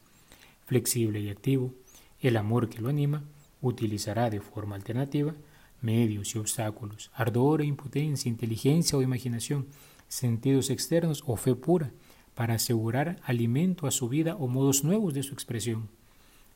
Flexible 0.65 1.21
y 1.21 1.29
activo, 1.29 1.73
el 2.19 2.35
amor 2.35 2.67
que 2.67 2.81
lo 2.81 2.89
anima 2.89 3.23
utilizará 3.61 4.29
de 4.29 4.41
forma 4.41 4.75
alternativa 4.75 5.33
medios 5.79 6.35
y 6.35 6.39
obstáculos, 6.39 7.09
ardor 7.13 7.61
e 7.61 7.65
impotencia, 7.65 8.27
inteligencia 8.27 8.97
o 8.97 9.01
imaginación, 9.01 9.67
sentidos 10.09 10.69
externos 10.69 11.23
o 11.25 11.37
fe 11.37 11.55
pura, 11.55 11.93
para 12.35 12.55
asegurar 12.55 13.17
alimento 13.23 13.87
a 13.87 13.91
su 13.91 14.09
vida 14.09 14.35
o 14.35 14.49
modos 14.49 14.83
nuevos 14.83 15.13
de 15.13 15.23
su 15.23 15.33
expresión. 15.33 15.87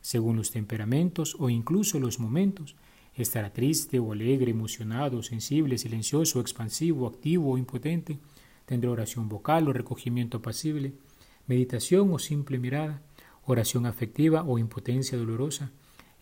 Según 0.02 0.36
los 0.36 0.50
temperamentos 0.50 1.36
o 1.38 1.48
incluso 1.48 1.98
los 1.98 2.18
momentos, 2.18 2.76
estará 3.22 3.52
triste 3.52 3.98
o 3.98 4.12
alegre, 4.12 4.50
emocionado, 4.50 5.22
sensible, 5.22 5.78
silencioso, 5.78 6.40
expansivo, 6.40 7.06
activo 7.06 7.52
o 7.52 7.58
impotente, 7.58 8.18
tendrá 8.64 8.90
oración 8.90 9.28
vocal 9.28 9.68
o 9.68 9.72
recogimiento 9.72 10.38
apacible, 10.38 10.92
meditación 11.46 12.12
o 12.12 12.18
simple 12.18 12.58
mirada, 12.58 13.02
oración 13.44 13.86
afectiva 13.86 14.44
o 14.44 14.58
impotencia 14.58 15.18
dolorosa, 15.18 15.72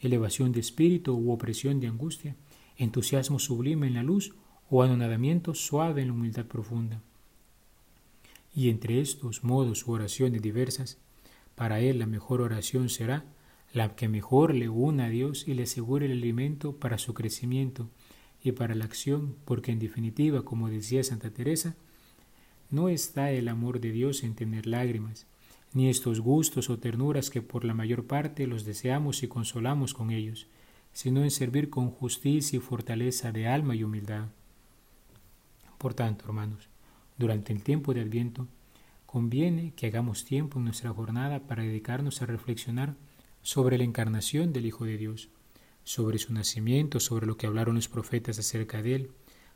elevación 0.00 0.52
de 0.52 0.60
espíritu 0.60 1.14
u 1.14 1.32
opresión 1.32 1.80
de 1.80 1.88
angustia, 1.88 2.36
entusiasmo 2.76 3.38
sublime 3.38 3.86
en 3.86 3.94
la 3.94 4.02
luz 4.02 4.34
o 4.70 4.82
anonadamiento 4.82 5.54
suave 5.54 6.02
en 6.02 6.08
la 6.08 6.14
humildad 6.14 6.46
profunda. 6.46 7.02
Y 8.54 8.70
entre 8.70 9.00
estos 9.00 9.44
modos 9.44 9.86
u 9.86 9.92
oraciones 9.92 10.40
diversas, 10.40 10.98
para 11.54 11.80
él 11.80 11.98
la 11.98 12.06
mejor 12.06 12.40
oración 12.40 12.88
será 12.88 13.24
la 13.76 13.94
que 13.94 14.08
mejor 14.08 14.54
le 14.54 14.70
una 14.70 15.04
a 15.04 15.08
Dios 15.10 15.46
y 15.46 15.52
le 15.52 15.64
asegure 15.64 16.06
el 16.06 16.12
alimento 16.12 16.76
para 16.76 16.96
su 16.96 17.12
crecimiento 17.12 17.90
y 18.42 18.52
para 18.52 18.74
la 18.74 18.86
acción, 18.86 19.36
porque 19.44 19.70
en 19.70 19.78
definitiva, 19.78 20.46
como 20.46 20.70
decía 20.70 21.04
Santa 21.04 21.28
Teresa, 21.28 21.76
no 22.70 22.88
está 22.88 23.32
el 23.32 23.48
amor 23.48 23.80
de 23.80 23.92
Dios 23.92 24.22
en 24.22 24.34
tener 24.34 24.66
lágrimas, 24.66 25.26
ni 25.74 25.90
estos 25.90 26.20
gustos 26.20 26.70
o 26.70 26.78
ternuras 26.78 27.28
que 27.28 27.42
por 27.42 27.66
la 27.66 27.74
mayor 27.74 28.06
parte 28.06 28.46
los 28.46 28.64
deseamos 28.64 29.22
y 29.22 29.28
consolamos 29.28 29.92
con 29.92 30.10
ellos, 30.10 30.46
sino 30.94 31.22
en 31.22 31.30
servir 31.30 31.68
con 31.68 31.90
justicia 31.90 32.56
y 32.56 32.60
fortaleza 32.60 33.30
de 33.30 33.46
alma 33.46 33.76
y 33.76 33.84
humildad. 33.84 34.28
Por 35.76 35.92
tanto, 35.92 36.24
hermanos, 36.24 36.70
durante 37.18 37.52
el 37.52 37.62
tiempo 37.62 37.92
de 37.92 38.00
Adviento, 38.00 38.48
conviene 39.04 39.74
que 39.76 39.88
hagamos 39.88 40.24
tiempo 40.24 40.58
en 40.58 40.64
nuestra 40.64 40.94
jornada 40.94 41.40
para 41.40 41.62
dedicarnos 41.62 42.22
a 42.22 42.26
reflexionar 42.26 42.96
sobre 43.46 43.78
la 43.78 43.84
encarnación 43.84 44.52
del 44.52 44.66
Hijo 44.66 44.86
de 44.86 44.98
Dios, 44.98 45.28
sobre 45.84 46.18
su 46.18 46.32
nacimiento, 46.32 46.98
sobre 46.98 47.26
lo 47.26 47.36
que 47.36 47.46
hablaron 47.46 47.76
los 47.76 47.86
profetas 47.86 48.40
acerca 48.40 48.82
de 48.82 48.96
él, 48.96 49.10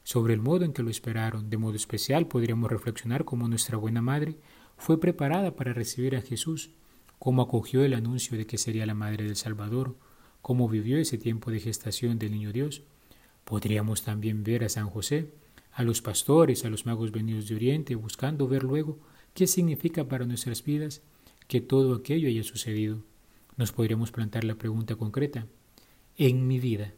sobre 0.05 0.33
el 0.33 0.41
modo 0.41 0.65
en 0.65 0.73
que 0.73 0.85
lo 0.85 0.91
esperaron. 0.91 1.51
De 1.51 1.57
modo 1.57 1.75
especial 1.75 2.29
podríamos 2.29 2.71
reflexionar 2.71 3.25
cómo 3.25 3.49
nuestra 3.49 3.77
buena 3.79 4.01
madre 4.01 4.37
fue 4.77 5.01
preparada 5.01 5.57
para 5.57 5.73
recibir 5.73 6.15
a 6.15 6.23
Jesús, 6.23 6.71
cómo 7.19 7.43
acogió 7.43 7.83
el 7.83 7.95
anuncio 7.95 8.39
de 8.39 8.47
que 8.47 8.59
sería 8.59 8.87
la 8.87 8.95
madre 8.95 9.25
del 9.25 9.35
Salvador, 9.35 9.97
cómo 10.41 10.69
vivió 10.69 10.97
ese 10.97 11.19
tiempo 11.19 11.51
de 11.51 11.59
gestación 11.59 12.21
del 12.21 12.31
niño 12.31 12.53
Dios. 12.53 12.83
Podríamos 13.45 14.05
también 14.05 14.45
ver 14.45 14.63
a 14.63 14.69
San 14.69 14.89
José, 14.89 15.33
a 15.73 15.83
los 15.83 16.01
pastores, 16.01 16.65
a 16.65 16.71
los 16.71 16.87
magos 16.87 17.11
venidos 17.11 17.49
de 17.49 17.57
Oriente, 17.57 17.97
buscando 17.97 18.47
ver 18.47 18.63
luego 18.63 19.01
qué 19.35 19.49
significa 19.49 20.07
para 20.07 20.27
nuestras 20.27 20.63
vidas 20.63 21.03
que 21.49 21.61
todo 21.61 21.97
aquello 21.97 22.29
haya 22.29 22.45
sucedido 22.45 23.10
nos 23.61 23.73
podríamos 23.73 24.11
plantear 24.11 24.45
la 24.45 24.55
pregunta 24.55 24.97
concreta. 24.97 25.47
En 26.17 26.47
mi 26.49 26.59
vida, 26.59 26.95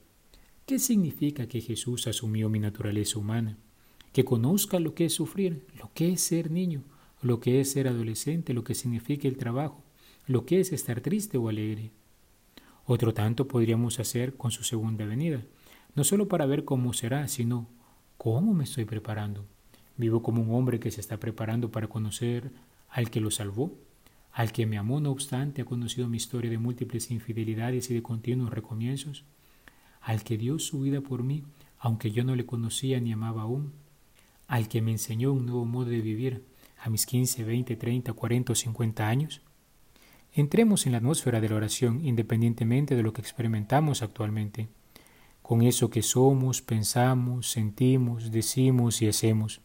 ¿qué 0.64 0.78
significa 0.78 1.48
que 1.48 1.60
Jesús 1.60 2.06
asumió 2.06 2.48
mi 2.48 2.60
naturaleza 2.60 3.18
humana? 3.18 3.58
Que 4.12 4.24
conozca 4.24 4.78
lo 4.78 4.94
que 4.94 5.06
es 5.06 5.12
sufrir, 5.12 5.66
lo 5.76 5.90
que 5.92 6.12
es 6.12 6.20
ser 6.20 6.52
niño, 6.52 6.84
lo 7.20 7.40
que 7.40 7.60
es 7.60 7.72
ser 7.72 7.88
adolescente, 7.88 8.54
lo 8.54 8.62
que 8.62 8.76
significa 8.76 9.26
el 9.26 9.38
trabajo, 9.38 9.82
lo 10.28 10.46
que 10.46 10.60
es 10.60 10.72
estar 10.72 11.00
triste 11.00 11.36
o 11.36 11.48
alegre. 11.48 11.90
Otro 12.86 13.12
tanto 13.12 13.48
podríamos 13.48 13.98
hacer 13.98 14.36
con 14.36 14.52
su 14.52 14.62
segunda 14.62 15.04
venida, 15.04 15.42
no 15.96 16.04
solo 16.04 16.28
para 16.28 16.46
ver 16.46 16.64
cómo 16.64 16.92
será, 16.92 17.26
sino 17.26 17.66
cómo 18.18 18.54
me 18.54 18.62
estoy 18.62 18.84
preparando. 18.84 19.44
Vivo 19.96 20.22
como 20.22 20.42
un 20.42 20.54
hombre 20.54 20.78
que 20.78 20.92
se 20.92 21.00
está 21.00 21.18
preparando 21.18 21.72
para 21.72 21.88
conocer 21.88 22.52
al 22.88 23.10
que 23.10 23.20
lo 23.20 23.32
salvó, 23.32 23.72
al 24.32 24.52
que 24.52 24.66
me 24.66 24.78
amó 24.78 25.00
no 25.00 25.10
obstante 25.10 25.62
ha 25.62 25.64
conocido 25.64 26.08
mi 26.08 26.16
historia 26.16 26.50
de 26.50 26.58
múltiples 26.58 27.10
infidelidades 27.10 27.90
y 27.90 27.94
de 27.94 28.02
continuos 28.02 28.50
recomienzos, 28.50 29.24
al 30.00 30.24
que 30.24 30.38
dio 30.38 30.58
su 30.58 30.80
vida 30.80 31.00
por 31.00 31.22
mí, 31.22 31.44
aunque 31.78 32.10
yo 32.10 32.24
no 32.24 32.34
le 32.34 32.46
conocía 32.46 32.98
ni 33.00 33.12
amaba 33.12 33.42
aún, 33.42 33.72
al 34.48 34.68
que 34.68 34.82
me 34.82 34.90
enseñó 34.90 35.32
un 35.32 35.46
nuevo 35.46 35.64
modo 35.64 35.90
de 35.90 36.00
vivir 36.00 36.44
a 36.78 36.88
mis 36.88 37.06
15, 37.06 37.44
20, 37.44 37.76
30, 37.76 38.12
40 38.12 38.52
o 38.52 38.56
50 38.56 39.06
años. 39.06 39.42
Entremos 40.32 40.86
en 40.86 40.92
la 40.92 40.98
atmósfera 40.98 41.40
de 41.40 41.48
la 41.50 41.56
oración 41.56 42.04
independientemente 42.04 42.96
de 42.96 43.02
lo 43.02 43.12
que 43.12 43.20
experimentamos 43.20 44.02
actualmente, 44.02 44.68
con 45.42 45.62
eso 45.62 45.90
que 45.90 46.02
somos, 46.02 46.62
pensamos, 46.62 47.50
sentimos, 47.50 48.30
decimos 48.30 49.02
y 49.02 49.08
hacemos. 49.08 49.60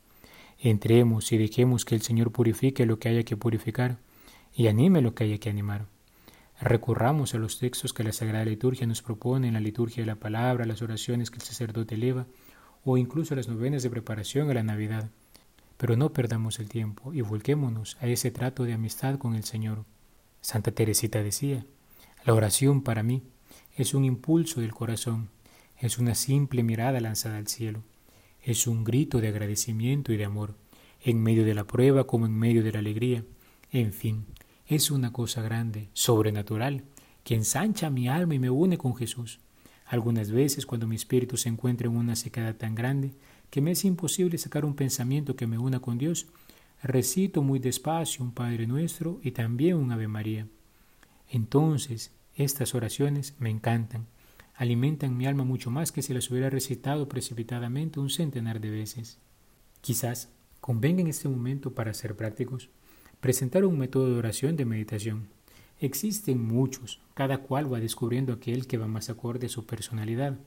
Entremos 0.60 1.32
y 1.32 1.38
dejemos 1.38 1.86
que 1.86 1.96
el 1.96 2.02
Señor 2.02 2.32
purifique 2.32 2.86
lo 2.86 3.00
que 3.00 3.10
haya 3.10 3.24
que 3.24 3.38
purificar 3.38 4.00
y 4.58 4.68
anime 4.68 5.04
lo 5.04 5.14
que 5.14 5.24
haya 5.24 5.38
que 5.38 5.52
animar. 5.52 5.86
Recurramos 6.60 7.36
a 7.36 7.38
los 7.38 7.60
textos 7.60 7.94
que 7.94 8.04
la 8.04 8.12
Sagrada 8.12 8.44
Liturgia 8.44 8.88
nos 8.88 9.04
propone 9.04 9.48
en 9.48 9.54
la 9.54 9.60
liturgia 9.60 10.02
de 10.02 10.08
la 10.08 10.16
palabra, 10.16 10.66
las 10.66 10.82
oraciones 10.82 11.30
que 11.30 11.38
el 11.38 11.44
sacerdote 11.44 11.94
eleva 11.94 12.26
o 12.84 12.98
incluso 12.98 13.36
las 13.36 13.48
novenas 13.48 13.84
de 13.84 13.92
preparación 13.92 14.50
a 14.50 14.56
la 14.56 14.64
Navidad. 14.64 15.12
Pero 15.78 15.96
no 15.96 16.12
perdamos 16.12 16.58
el 16.58 16.70
tiempo 16.70 17.14
y 17.14 17.22
volquémonos 17.22 17.98
a 18.02 18.08
ese 18.08 18.32
trato 18.32 18.64
de 18.64 18.74
amistad 18.74 19.20
con 19.20 19.36
el 19.36 19.44
Señor. 19.44 19.86
Santa 20.42 20.72
Teresita 20.72 21.22
decía, 21.22 21.64
la 22.26 22.34
oración 22.34 22.82
para 22.82 23.04
mí 23.04 23.22
es 23.76 23.94
un 23.94 24.06
impulso 24.06 24.60
del 24.60 24.74
corazón, 24.74 25.30
es 25.80 26.00
una 26.00 26.16
simple 26.16 26.64
mirada 26.64 27.00
lanzada 27.00 27.38
al 27.38 27.48
cielo, 27.48 27.84
es 28.42 28.66
un 28.66 28.84
grito 28.84 29.22
de 29.22 29.28
agradecimiento 29.28 30.14
y 30.14 30.18
de 30.18 30.26
amor, 30.26 30.56
en 31.04 31.22
medio 31.22 31.46
de 31.46 31.54
la 31.54 31.66
prueba 31.66 32.08
como 32.08 32.26
en 32.26 32.36
medio 32.36 32.64
de 32.64 32.72
la 32.72 32.80
alegría, 32.80 33.24
en 33.72 33.94
fin, 33.94 34.26
es 34.68 34.92
una 34.92 35.14
cosa 35.14 35.42
grande, 35.42 35.90
sobrenatural, 35.94 36.84
que 37.24 37.36
ensancha 37.36 37.90
mi 37.90 38.10
alma 38.10 38.36
y 38.36 38.40
me 38.40 38.50
une 38.50 38.78
con 38.78 38.96
Jesús. 38.96 39.40
Algunas 39.86 40.32
veces 40.32 40.66
cuando 40.66 40.88
mi 40.88 40.98
espíritu 40.98 41.38
se 41.38 41.48
encuentra 41.48 41.88
en 41.88 41.96
una 41.96 42.18
secada 42.18 42.54
tan 42.54 42.76
grande 42.76 43.14
que 43.50 43.62
me 43.62 43.72
es 43.72 43.86
imposible 43.86 44.38
sacar 44.38 44.66
un 44.66 44.76
pensamiento 44.76 45.38
que 45.38 45.48
me 45.48 45.58
una 45.58 45.80
con 45.80 45.98
Dios, 45.98 46.28
recito 46.84 47.42
muy 47.42 47.60
despacio 47.60 48.24
un 48.24 48.34
Padre 48.34 48.68
Nuestro 48.68 49.20
y 49.24 49.32
también 49.32 49.78
un 49.78 49.92
Ave 49.92 50.10
María. 50.10 50.48
Entonces, 51.30 52.12
estas 52.36 52.76
oraciones 52.76 53.36
me 53.40 53.50
encantan, 53.50 54.06
alimentan 54.54 55.16
mi 55.16 55.26
alma 55.26 55.46
mucho 55.46 55.72
más 55.72 55.94
que 55.94 56.02
si 56.02 56.14
las 56.14 56.30
hubiera 56.30 56.50
recitado 56.50 57.08
precipitadamente 57.08 58.02
un 58.02 58.10
centenar 58.10 58.60
de 58.60 58.70
veces. 58.70 59.18
Quizás 59.80 60.30
convenga 60.60 61.02
en 61.02 61.08
este 61.08 61.30
momento, 61.30 61.74
para 61.74 61.94
ser 61.94 62.18
prácticos, 62.18 62.70
presentar 63.20 63.66
un 63.66 63.78
método 63.78 64.12
de 64.12 64.18
oración 64.18 64.56
de 64.56 64.66
meditación. 64.66 65.28
Existen 65.80 66.42
muchos, 66.42 67.02
cada 67.14 67.40
cual 67.40 67.72
va 67.72 67.80
descubriendo 67.80 68.34
aquel 68.34 68.68
que 68.68 68.78
va 68.78 68.88
más 68.88 69.10
acorde 69.10 69.48
a 69.48 69.50
su 69.50 69.66
personalidad. 69.66 70.38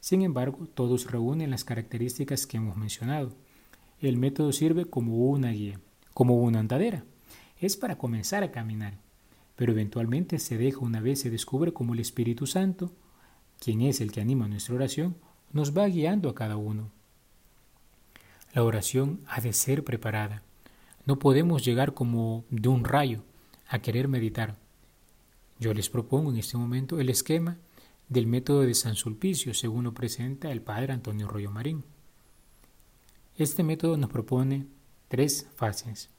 Sin 0.00 0.22
embargo, 0.22 0.66
todos 0.74 1.10
reúnen 1.10 1.50
las 1.50 1.64
características 1.64 2.46
que 2.46 2.56
hemos 2.56 2.76
mencionado. 2.76 3.32
el 4.00 4.16
método 4.16 4.50
sirve 4.50 4.84
como 4.86 5.16
una 5.28 5.52
guía, 5.52 5.78
como 6.12 6.42
una 6.42 6.58
andadera. 6.58 7.04
Es 7.60 7.76
para 7.76 7.96
comenzar 7.96 8.42
a 8.42 8.50
caminar, 8.50 8.98
pero 9.54 9.72
eventualmente 9.72 10.40
se 10.40 10.58
deja 10.58 10.80
una 10.80 11.00
vez 11.00 11.20
se 11.20 11.30
descubre 11.30 11.72
como 11.72 11.94
el 11.94 12.00
Espíritu 12.00 12.48
Santo, 12.48 12.90
quien 13.60 13.82
es 13.82 14.00
el 14.00 14.10
que 14.10 14.20
anima 14.20 14.48
nuestra 14.48 14.74
oración, 14.74 15.14
nos 15.52 15.76
va 15.76 15.86
guiando 15.86 16.28
a 16.28 16.34
cada 16.34 16.56
uno. 16.56 16.90
La 18.54 18.64
oración 18.64 19.20
ha 19.28 19.40
de 19.40 19.52
ser 19.52 19.84
preparada. 19.84 20.42
No 21.04 21.18
podemos 21.18 21.64
llegar 21.64 21.94
como 21.94 22.44
de 22.50 22.68
un 22.68 22.84
rayo 22.84 23.22
a 23.68 23.80
querer 23.80 24.08
meditar. 24.08 24.56
Yo 25.58 25.74
les 25.74 25.88
propongo 25.88 26.30
en 26.30 26.38
este 26.38 26.56
momento 26.56 27.00
el 27.00 27.08
esquema 27.08 27.56
del 28.08 28.26
método 28.26 28.62
de 28.62 28.74
San 28.74 28.94
Sulpicio, 28.94 29.54
según 29.54 29.84
lo 29.84 29.94
presenta 29.94 30.52
el 30.52 30.60
padre 30.60 30.92
Antonio 30.92 31.28
Rollo 31.28 31.50
Marín. 31.50 31.84
Este 33.36 33.62
método 33.62 33.96
nos 33.96 34.10
propone 34.10 34.66
tres 35.08 35.48
fases. 35.56 36.10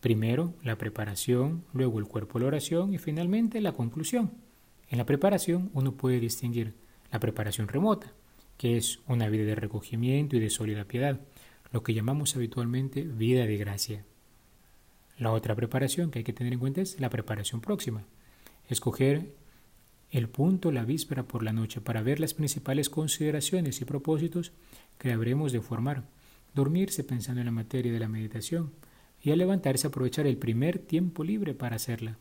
Primero, 0.00 0.54
la 0.62 0.76
preparación, 0.76 1.64
luego 1.72 1.98
el 1.98 2.06
cuerpo 2.06 2.38
de 2.38 2.44
la 2.44 2.48
oración 2.48 2.94
y 2.94 2.98
finalmente 2.98 3.60
la 3.60 3.72
conclusión. 3.72 4.30
En 4.90 4.98
la 4.98 5.06
preparación 5.06 5.70
uno 5.74 5.92
puede 5.92 6.20
distinguir 6.20 6.74
la 7.10 7.18
preparación 7.18 7.68
remota, 7.68 8.12
que 8.56 8.76
es 8.76 9.00
una 9.08 9.28
vida 9.28 9.44
de 9.44 9.54
recogimiento 9.54 10.36
y 10.36 10.40
de 10.40 10.50
sólida 10.50 10.84
piedad, 10.84 11.20
lo 11.72 11.82
que 11.82 11.94
llamamos 11.94 12.36
habitualmente 12.36 13.02
vida 13.02 13.46
de 13.46 13.56
gracia. 13.56 14.04
La 15.18 15.32
otra 15.32 15.54
preparación 15.54 16.10
que 16.10 16.20
hay 16.20 16.24
que 16.24 16.32
tener 16.32 16.52
en 16.52 16.60
cuenta 16.60 16.80
es 16.80 17.00
la 17.00 17.10
preparación 17.10 17.60
próxima. 17.60 18.04
Escoger 18.68 19.34
el 20.10 20.28
punto 20.28 20.72
la 20.72 20.84
víspera 20.84 21.24
por 21.24 21.42
la 21.42 21.52
noche 21.52 21.80
para 21.80 22.02
ver 22.02 22.20
las 22.20 22.34
principales 22.34 22.88
consideraciones 22.88 23.80
y 23.80 23.84
propósitos 23.84 24.52
que 24.98 25.12
habremos 25.12 25.52
de 25.52 25.60
formar. 25.60 26.04
Dormirse 26.54 27.04
pensando 27.04 27.40
en 27.40 27.46
la 27.46 27.52
materia 27.52 27.92
de 27.92 27.98
la 27.98 28.08
meditación 28.08 28.72
y 29.20 29.32
al 29.32 29.38
levantarse 29.38 29.86
aprovechar 29.86 30.26
el 30.26 30.38
primer 30.38 30.78
tiempo 30.78 31.24
libre 31.24 31.52
para 31.52 31.76
hacerla. 31.76 32.16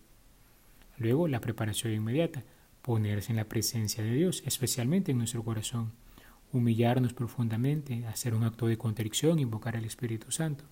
Luego 0.98 1.28
la 1.28 1.40
preparación 1.40 1.94
inmediata, 1.94 2.44
ponerse 2.82 3.32
en 3.32 3.38
la 3.38 3.46
presencia 3.46 4.04
de 4.04 4.14
Dios, 4.14 4.44
especialmente 4.46 5.12
en 5.12 5.20
nuestro 5.20 5.44
corazón 5.44 5.94
humillarnos 6.54 7.14
profundamente, 7.14 8.06
hacer 8.08 8.34
un 8.34 8.44
acto 8.44 8.68
de 8.68 8.78
contrición, 8.78 9.40
invocar 9.40 9.76
al 9.76 9.86
Espíritu 9.86 10.32
Santo. 10.32 10.64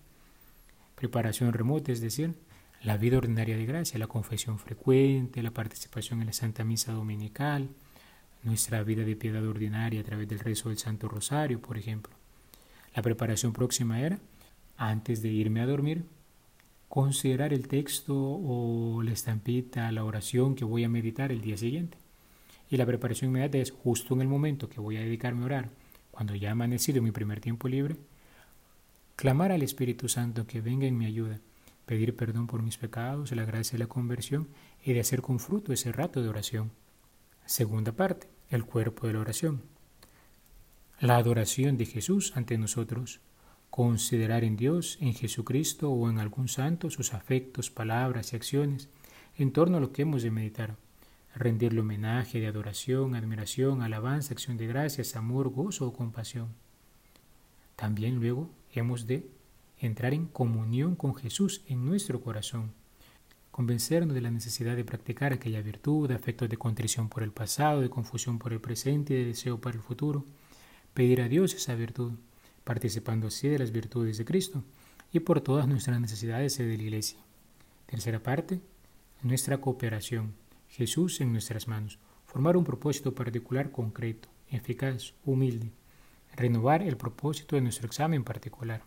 Preparación 0.95 1.53
remota, 1.53 1.91
es 1.91 2.01
decir, 2.01 2.35
la 2.81 2.97
vida 2.97 3.17
ordinaria 3.17 3.57
de 3.57 3.65
gracia, 3.65 3.99
la 3.99 4.07
confesión 4.07 4.59
frecuente, 4.59 5.43
la 5.43 5.51
participación 5.51 6.21
en 6.21 6.27
la 6.27 6.33
Santa 6.33 6.63
Misa 6.63 6.93
Dominical, 6.93 7.69
nuestra 8.43 8.83
vida 8.83 9.03
de 9.03 9.15
piedad 9.15 9.45
ordinaria 9.45 10.01
a 10.01 10.03
través 10.03 10.27
del 10.27 10.39
rezo 10.39 10.69
del 10.69 10.77
Santo 10.77 11.07
Rosario, 11.07 11.59
por 11.59 11.77
ejemplo. 11.77 12.13
La 12.95 13.01
preparación 13.01 13.53
próxima 13.53 13.99
era, 13.99 14.19
antes 14.77 15.21
de 15.21 15.29
irme 15.29 15.61
a 15.61 15.65
dormir, 15.65 16.05
considerar 16.87 17.53
el 17.53 17.67
texto 17.67 18.15
o 18.15 19.01
la 19.03 19.11
estampita, 19.11 19.91
la 19.91 20.05
oración 20.05 20.55
que 20.55 20.63
voy 20.63 20.83
a 20.83 20.89
meditar 20.89 21.31
el 21.31 21.41
día 21.41 21.57
siguiente. 21.57 21.97
Y 22.69 22.77
la 22.77 22.85
preparación 22.85 23.29
inmediata 23.29 23.57
es 23.57 23.71
justo 23.71 24.13
en 24.13 24.21
el 24.21 24.27
momento 24.27 24.69
que 24.69 24.81
voy 24.81 24.97
a 24.97 25.01
dedicarme 25.01 25.43
a 25.43 25.45
orar, 25.45 25.69
cuando 26.11 26.35
ya 26.35 26.49
ha 26.49 26.51
amanecido 26.53 27.01
mi 27.01 27.11
primer 27.11 27.41
tiempo 27.41 27.67
libre, 27.67 27.97
clamar 29.15 29.51
al 29.51 29.61
Espíritu 29.61 30.07
Santo 30.09 30.47
que 30.47 30.61
venga 30.61 30.87
en 30.87 30.97
mi 30.97 31.05
ayuda, 31.05 31.39
pedir 31.85 32.15
perdón 32.15 32.47
por 32.47 32.63
mis 32.63 32.77
pecados, 32.77 33.31
la 33.31 33.45
gracia 33.45 33.73
de 33.77 33.83
la 33.83 33.89
conversión 33.89 34.47
y 34.83 34.93
de 34.93 35.01
hacer 35.01 35.21
con 35.21 35.39
fruto 35.39 35.73
ese 35.73 35.91
rato 35.91 36.21
de 36.21 36.29
oración. 36.29 36.71
Segunda 37.45 37.91
parte, 37.91 38.27
el 38.49 38.65
cuerpo 38.65 39.07
de 39.07 39.13
la 39.13 39.19
oración. 39.19 39.61
La 40.99 41.17
adoración 41.17 41.77
de 41.77 41.85
Jesús 41.85 42.33
ante 42.35 42.57
nosotros, 42.57 43.19
considerar 43.69 44.43
en 44.43 44.55
Dios, 44.55 44.97
en 45.01 45.13
Jesucristo 45.13 45.91
o 45.91 46.09
en 46.09 46.19
algún 46.19 46.47
santo 46.47 46.89
sus 46.89 47.13
afectos, 47.13 47.69
palabras 47.69 48.31
y 48.31 48.35
acciones 48.37 48.89
en 49.37 49.51
torno 49.51 49.77
a 49.77 49.79
lo 49.81 49.91
que 49.91 50.03
hemos 50.03 50.23
de 50.23 50.31
meditar 50.31 50.77
rendirle 51.35 51.81
homenaje 51.81 52.39
de 52.39 52.47
adoración, 52.47 53.13
admiración, 53.13 53.81
alabanza, 53.81 54.33
acción 54.33 54.57
de 54.57 54.67
gracias, 54.67 55.15
amor, 55.15 55.49
gozo 55.49 55.87
o 55.87 55.93
compasión. 55.93 56.47
También 57.75 58.15
luego 58.15 58.49
hemos 58.71 59.05
de 59.05 59.29
entrar 59.79 60.13
en 60.13 60.27
comunión 60.27 60.95
con 60.95 61.13
Jesús 61.13 61.61
en 61.67 61.85
nuestro 61.85 62.21
corazón, 62.21 62.71
convencernos 63.51 64.15
de 64.15 64.21
la 64.21 64.31
necesidad 64.31 64.77
de 64.77 64.85
practicar 64.85 65.33
aquella 65.33 65.61
virtud, 65.61 66.07
de 66.07 66.15
afectos 66.15 66.49
de 66.49 66.57
contrición 66.57 67.09
por 67.09 67.21
el 67.21 67.31
pasado, 67.31 67.81
de 67.81 67.89
confusión 67.89 68.39
por 68.39 68.53
el 68.53 68.61
presente 68.61 69.13
y 69.13 69.17
de 69.17 69.25
deseo 69.25 69.59
para 69.59 69.75
el 69.75 69.83
futuro, 69.83 70.25
pedir 70.93 71.21
a 71.21 71.27
Dios 71.27 71.53
esa 71.53 71.75
virtud, 71.75 72.13
participando 72.63 73.27
así 73.27 73.49
de 73.49 73.59
las 73.59 73.71
virtudes 73.71 74.17
de 74.17 74.25
Cristo 74.25 74.63
y 75.11 75.19
por 75.19 75.41
todas 75.41 75.67
nuestras 75.67 75.99
necesidades 75.99 76.57
de 76.57 76.77
la 76.77 76.83
Iglesia. 76.83 77.19
Tercera 77.87 78.23
parte, 78.23 78.61
nuestra 79.21 79.59
cooperación 79.59 80.33
Jesús 80.75 81.21
en 81.21 81.31
nuestras 81.31 81.69
manos, 81.69 81.99
formar 82.25 82.57
un 82.57 82.65
propósito 82.65 83.15
particular 83.15 83.71
concreto, 83.71 84.27
eficaz, 84.49 85.13
humilde, 85.23 85.71
renovar 86.35 86.81
el 86.81 86.97
propósito 86.97 87.55
de 87.55 87.61
nuestro 87.61 87.87
examen 87.87 88.25
particular. 88.25 88.83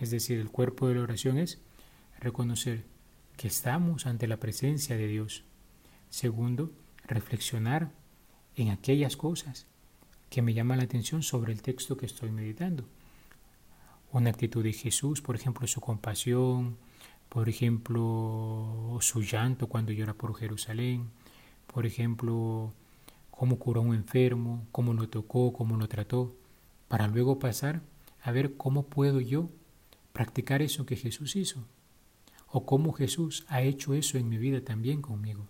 Es 0.00 0.10
decir, 0.10 0.38
el 0.38 0.50
cuerpo 0.50 0.88
de 0.88 0.94
la 0.94 1.02
oración 1.02 1.36
es 1.36 1.60
reconocer 2.20 2.84
que 3.36 3.48
estamos 3.48 4.06
ante 4.06 4.26
la 4.26 4.38
presencia 4.38 4.96
de 4.96 5.06
Dios. 5.06 5.44
Segundo, 6.08 6.72
reflexionar 7.06 7.92
en 8.56 8.70
aquellas 8.70 9.18
cosas 9.18 9.66
que 10.30 10.40
me 10.40 10.54
llaman 10.54 10.78
la 10.78 10.84
atención 10.84 11.22
sobre 11.22 11.52
el 11.52 11.60
texto 11.60 11.98
que 11.98 12.06
estoy 12.06 12.30
meditando. 12.30 12.88
Una 14.10 14.30
actitud 14.30 14.64
de 14.64 14.72
Jesús, 14.72 15.20
por 15.20 15.36
ejemplo, 15.36 15.66
su 15.66 15.82
compasión, 15.82 16.78
por 17.34 17.48
ejemplo, 17.48 18.96
su 19.00 19.20
llanto 19.20 19.66
cuando 19.66 19.90
llora 19.90 20.14
por 20.14 20.36
Jerusalén, 20.36 21.10
por 21.66 21.84
ejemplo, 21.84 22.72
cómo 23.32 23.58
curó 23.58 23.80
a 23.80 23.84
un 23.84 23.96
enfermo, 23.96 24.68
cómo 24.70 24.94
lo 24.94 25.08
tocó, 25.08 25.52
cómo 25.52 25.76
lo 25.76 25.88
trató, 25.88 26.32
para 26.86 27.08
luego 27.08 27.40
pasar 27.40 27.82
a 28.22 28.30
ver 28.30 28.56
cómo 28.56 28.86
puedo 28.86 29.20
yo 29.20 29.50
practicar 30.12 30.62
eso 30.62 30.86
que 30.86 30.94
Jesús 30.94 31.34
hizo, 31.34 31.64
o 32.46 32.64
cómo 32.64 32.92
Jesús 32.92 33.44
ha 33.48 33.62
hecho 33.62 33.94
eso 33.94 34.16
en 34.16 34.28
mi 34.28 34.38
vida 34.38 34.60
también 34.60 35.02
conmigo, 35.02 35.48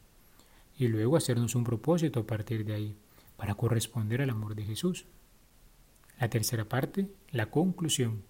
y 0.79 0.89
luego 0.89 1.19
hacernos 1.19 1.55
un 1.55 1.65
propósito 1.65 2.21
a 2.21 2.27
partir 2.27 2.65
de 2.65 2.73
ahí, 2.73 2.97
para 3.37 3.57
corresponder 3.57 4.23
al 4.23 4.31
amor 4.31 4.55
de 4.55 4.65
Jesús. 4.65 5.05
La 6.19 6.31
tercera 6.31 6.67
parte, 6.67 7.11
la 7.31 7.51
conclusión, 7.51 8.23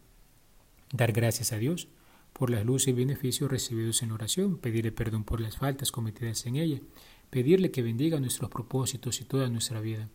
dar 0.92 1.12
gracias 1.12 1.52
a 1.52 1.58
Dios 1.58 1.86
por 2.34 2.50
las 2.50 2.66
luces 2.66 2.88
y 2.88 2.92
beneficios 2.92 3.50
recibidos 3.50 4.02
en 4.02 4.12
oración, 4.12 4.58
pedirle 4.58 4.92
perdón 4.92 5.24
por 5.24 5.40
las 5.40 5.56
faltas 5.56 5.90
cometidas 5.90 6.44
en 6.46 6.56
ella, 6.56 6.80
pedirle 7.30 7.70
que 7.70 7.82
bendiga 7.82 8.20
nuestros 8.20 8.50
propósitos 8.50 9.20
y 9.20 9.24
toda 9.24 9.48
nuestra 9.48 9.80
vida, 9.80 10.08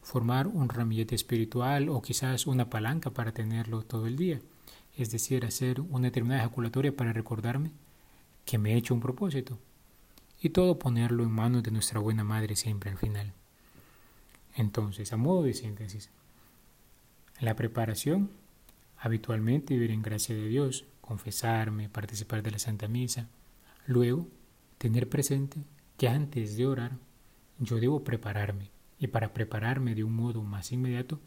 formar 0.00 0.46
un 0.46 0.68
ramillete 0.68 1.16
espiritual 1.16 1.88
o 1.88 2.00
quizás 2.00 2.46
una 2.46 2.70
palanca 2.70 3.10
para 3.10 3.32
tenerlo 3.32 3.82
todo 3.82 4.06
el 4.06 4.16
día, 4.16 4.40
es 4.96 5.10
decir, 5.10 5.44
hacer 5.44 5.80
una 5.80 6.06
determinada 6.06 6.42
ejaculatoria 6.42 6.96
para 6.96 7.12
recordarme 7.12 7.72
que 8.44 8.58
me 8.58 8.72
he 8.72 8.76
hecho 8.76 8.94
un 8.94 9.00
propósito, 9.00 9.58
y 10.40 10.50
todo 10.50 10.78
ponerlo 10.78 11.24
en 11.24 11.30
manos 11.30 11.64
de 11.64 11.72
nuestra 11.72 11.98
buena 11.98 12.22
madre 12.22 12.54
siempre 12.54 12.90
al 12.90 12.98
final. 12.98 13.32
Entonces, 14.54 15.12
a 15.12 15.16
modo 15.16 15.42
de 15.42 15.52
síntesis, 15.52 16.10
la 17.40 17.56
preparación, 17.56 18.30
habitualmente 18.98 19.74
vivir 19.74 19.90
en 19.90 20.02
gracia 20.02 20.34
de 20.34 20.46
Dios, 20.46 20.84
confesarme, 21.06 21.88
participar 21.88 22.42
de 22.42 22.50
la 22.50 22.58
Santa 22.58 22.88
Misa. 22.88 23.28
Luego, 23.86 24.28
tener 24.78 25.08
presente 25.08 25.58
que 25.96 26.08
antes 26.08 26.56
de 26.56 26.66
orar 26.66 26.92
yo 27.58 27.76
debo 27.76 28.04
prepararme. 28.04 28.70
Y 28.98 29.06
para 29.08 29.32
prepararme 29.32 29.94
de 29.94 30.04
un 30.04 30.14
modo 30.14 30.42
más 30.42 30.72
inmediato 30.72 31.20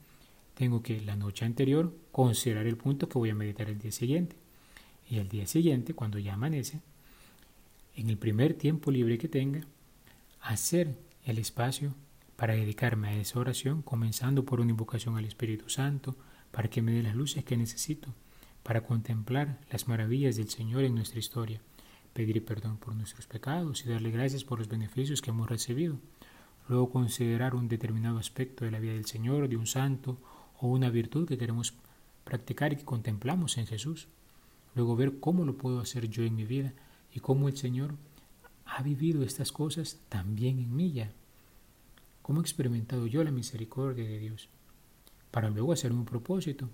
tengo 0.53 0.83
que 0.83 0.99
la 1.01 1.15
noche 1.15 1.45
anterior 1.45 1.95
considerar 2.11 2.67
el 2.67 2.77
punto 2.77 3.07
que 3.07 3.17
voy 3.17 3.29
a 3.29 3.35
meditar 3.35 3.69
el 3.69 3.79
día 3.79 3.91
siguiente. 3.91 4.35
Y 5.09 5.17
el 5.17 5.29
día 5.29 5.47
siguiente 5.47 5.93
cuando 5.93 6.19
ya 6.19 6.33
amanece 6.33 6.81
en 7.95 8.09
el 8.09 8.17
primer 8.17 8.53
tiempo 8.53 8.91
libre 8.91 9.17
que 9.17 9.27
tenga 9.27 9.61
hacer 10.41 10.95
el 11.25 11.37
espacio 11.37 11.93
para 12.35 12.53
dedicarme 12.53 13.09
a 13.09 13.15
esa 13.15 13.39
oración 13.39 13.81
comenzando 13.81 14.45
por 14.45 14.61
una 14.61 14.71
invocación 14.71 15.17
al 15.17 15.25
Espíritu 15.25 15.69
Santo 15.69 16.15
para 16.51 16.69
que 16.69 16.81
me 16.81 16.91
dé 16.91 17.03
las 17.03 17.15
luces 17.15 17.43
que 17.43 17.57
necesito 17.57 18.13
para 18.63 18.81
contemplar 18.81 19.59
las 19.71 19.87
maravillas 19.87 20.35
del 20.35 20.49
Señor 20.49 20.83
en 20.83 20.95
nuestra 20.95 21.19
historia, 21.19 21.61
pedir 22.13 22.43
perdón 22.45 22.77
por 22.77 22.95
nuestros 22.95 23.27
pecados 23.27 23.85
y 23.85 23.89
darle 23.89 24.11
gracias 24.11 24.43
por 24.43 24.59
los 24.59 24.67
beneficios 24.67 25.21
que 25.21 25.31
hemos 25.31 25.49
recibido. 25.49 25.97
Luego 26.67 26.91
considerar 26.91 27.55
un 27.55 27.67
determinado 27.67 28.19
aspecto 28.19 28.65
de 28.65 28.71
la 28.71 28.79
vida 28.79 28.93
del 28.93 29.05
Señor, 29.05 29.49
de 29.49 29.57
un 29.57 29.65
santo 29.65 30.17
o 30.59 30.67
una 30.67 30.89
virtud 30.89 31.27
que 31.27 31.37
queremos 31.37 31.73
practicar 32.23 32.73
y 32.73 32.77
que 32.77 32.85
contemplamos 32.85 33.57
en 33.57 33.65
Jesús. 33.65 34.07
Luego 34.75 34.95
ver 34.95 35.19
cómo 35.19 35.45
lo 35.45 35.57
puedo 35.57 35.79
hacer 35.79 36.09
yo 36.09 36.23
en 36.23 36.35
mi 36.35 36.45
vida 36.45 36.73
y 37.13 37.19
cómo 37.21 37.47
el 37.47 37.57
Señor 37.57 37.95
ha 38.65 38.83
vivido 38.83 39.23
estas 39.23 39.51
cosas 39.51 39.99
también 40.09 40.59
en 40.59 40.75
mí 40.75 40.91
ya. 40.91 41.11
Cómo 42.21 42.39
he 42.39 42.43
experimentado 42.43 43.07
yo 43.07 43.23
la 43.23 43.31
misericordia 43.31 44.07
de 44.07 44.19
Dios. 44.19 44.49
Para 45.31 45.49
luego 45.49 45.73
hacer 45.73 45.91
un 45.91 46.05
propósito 46.05 46.69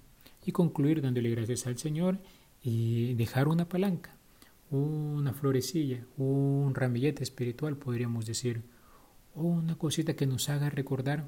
y 0.46 0.52
concluir 0.52 1.02
dándole 1.02 1.30
gracias 1.32 1.68
al 1.68 1.78
Señor 1.78 2.20
y 2.62 3.14
dejar 3.16 3.48
una 3.48 3.68
palanca, 3.68 4.16
una 4.70 5.34
florecilla, 5.34 6.06
un 6.18 6.74
ramillete 6.74 7.24
espiritual, 7.24 7.78
podríamos 7.78 8.26
decir, 8.26 8.64
o 9.36 9.44
una 9.44 9.78
cosita 9.78 10.16
que 10.16 10.28
nos 10.28 10.50
haga 10.50 10.70
recordar 10.70 11.28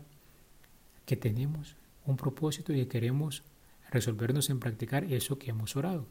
que 1.05 1.15
tenemos 1.15 1.75
un 2.05 2.17
propósito 2.17 2.73
y 2.73 2.77
que 2.77 2.87
queremos 2.87 3.43
resolvernos 3.91 4.49
en 4.49 4.59
practicar 4.59 5.03
eso 5.05 5.37
que 5.37 5.51
hemos 5.51 5.75
orado. 5.75 6.05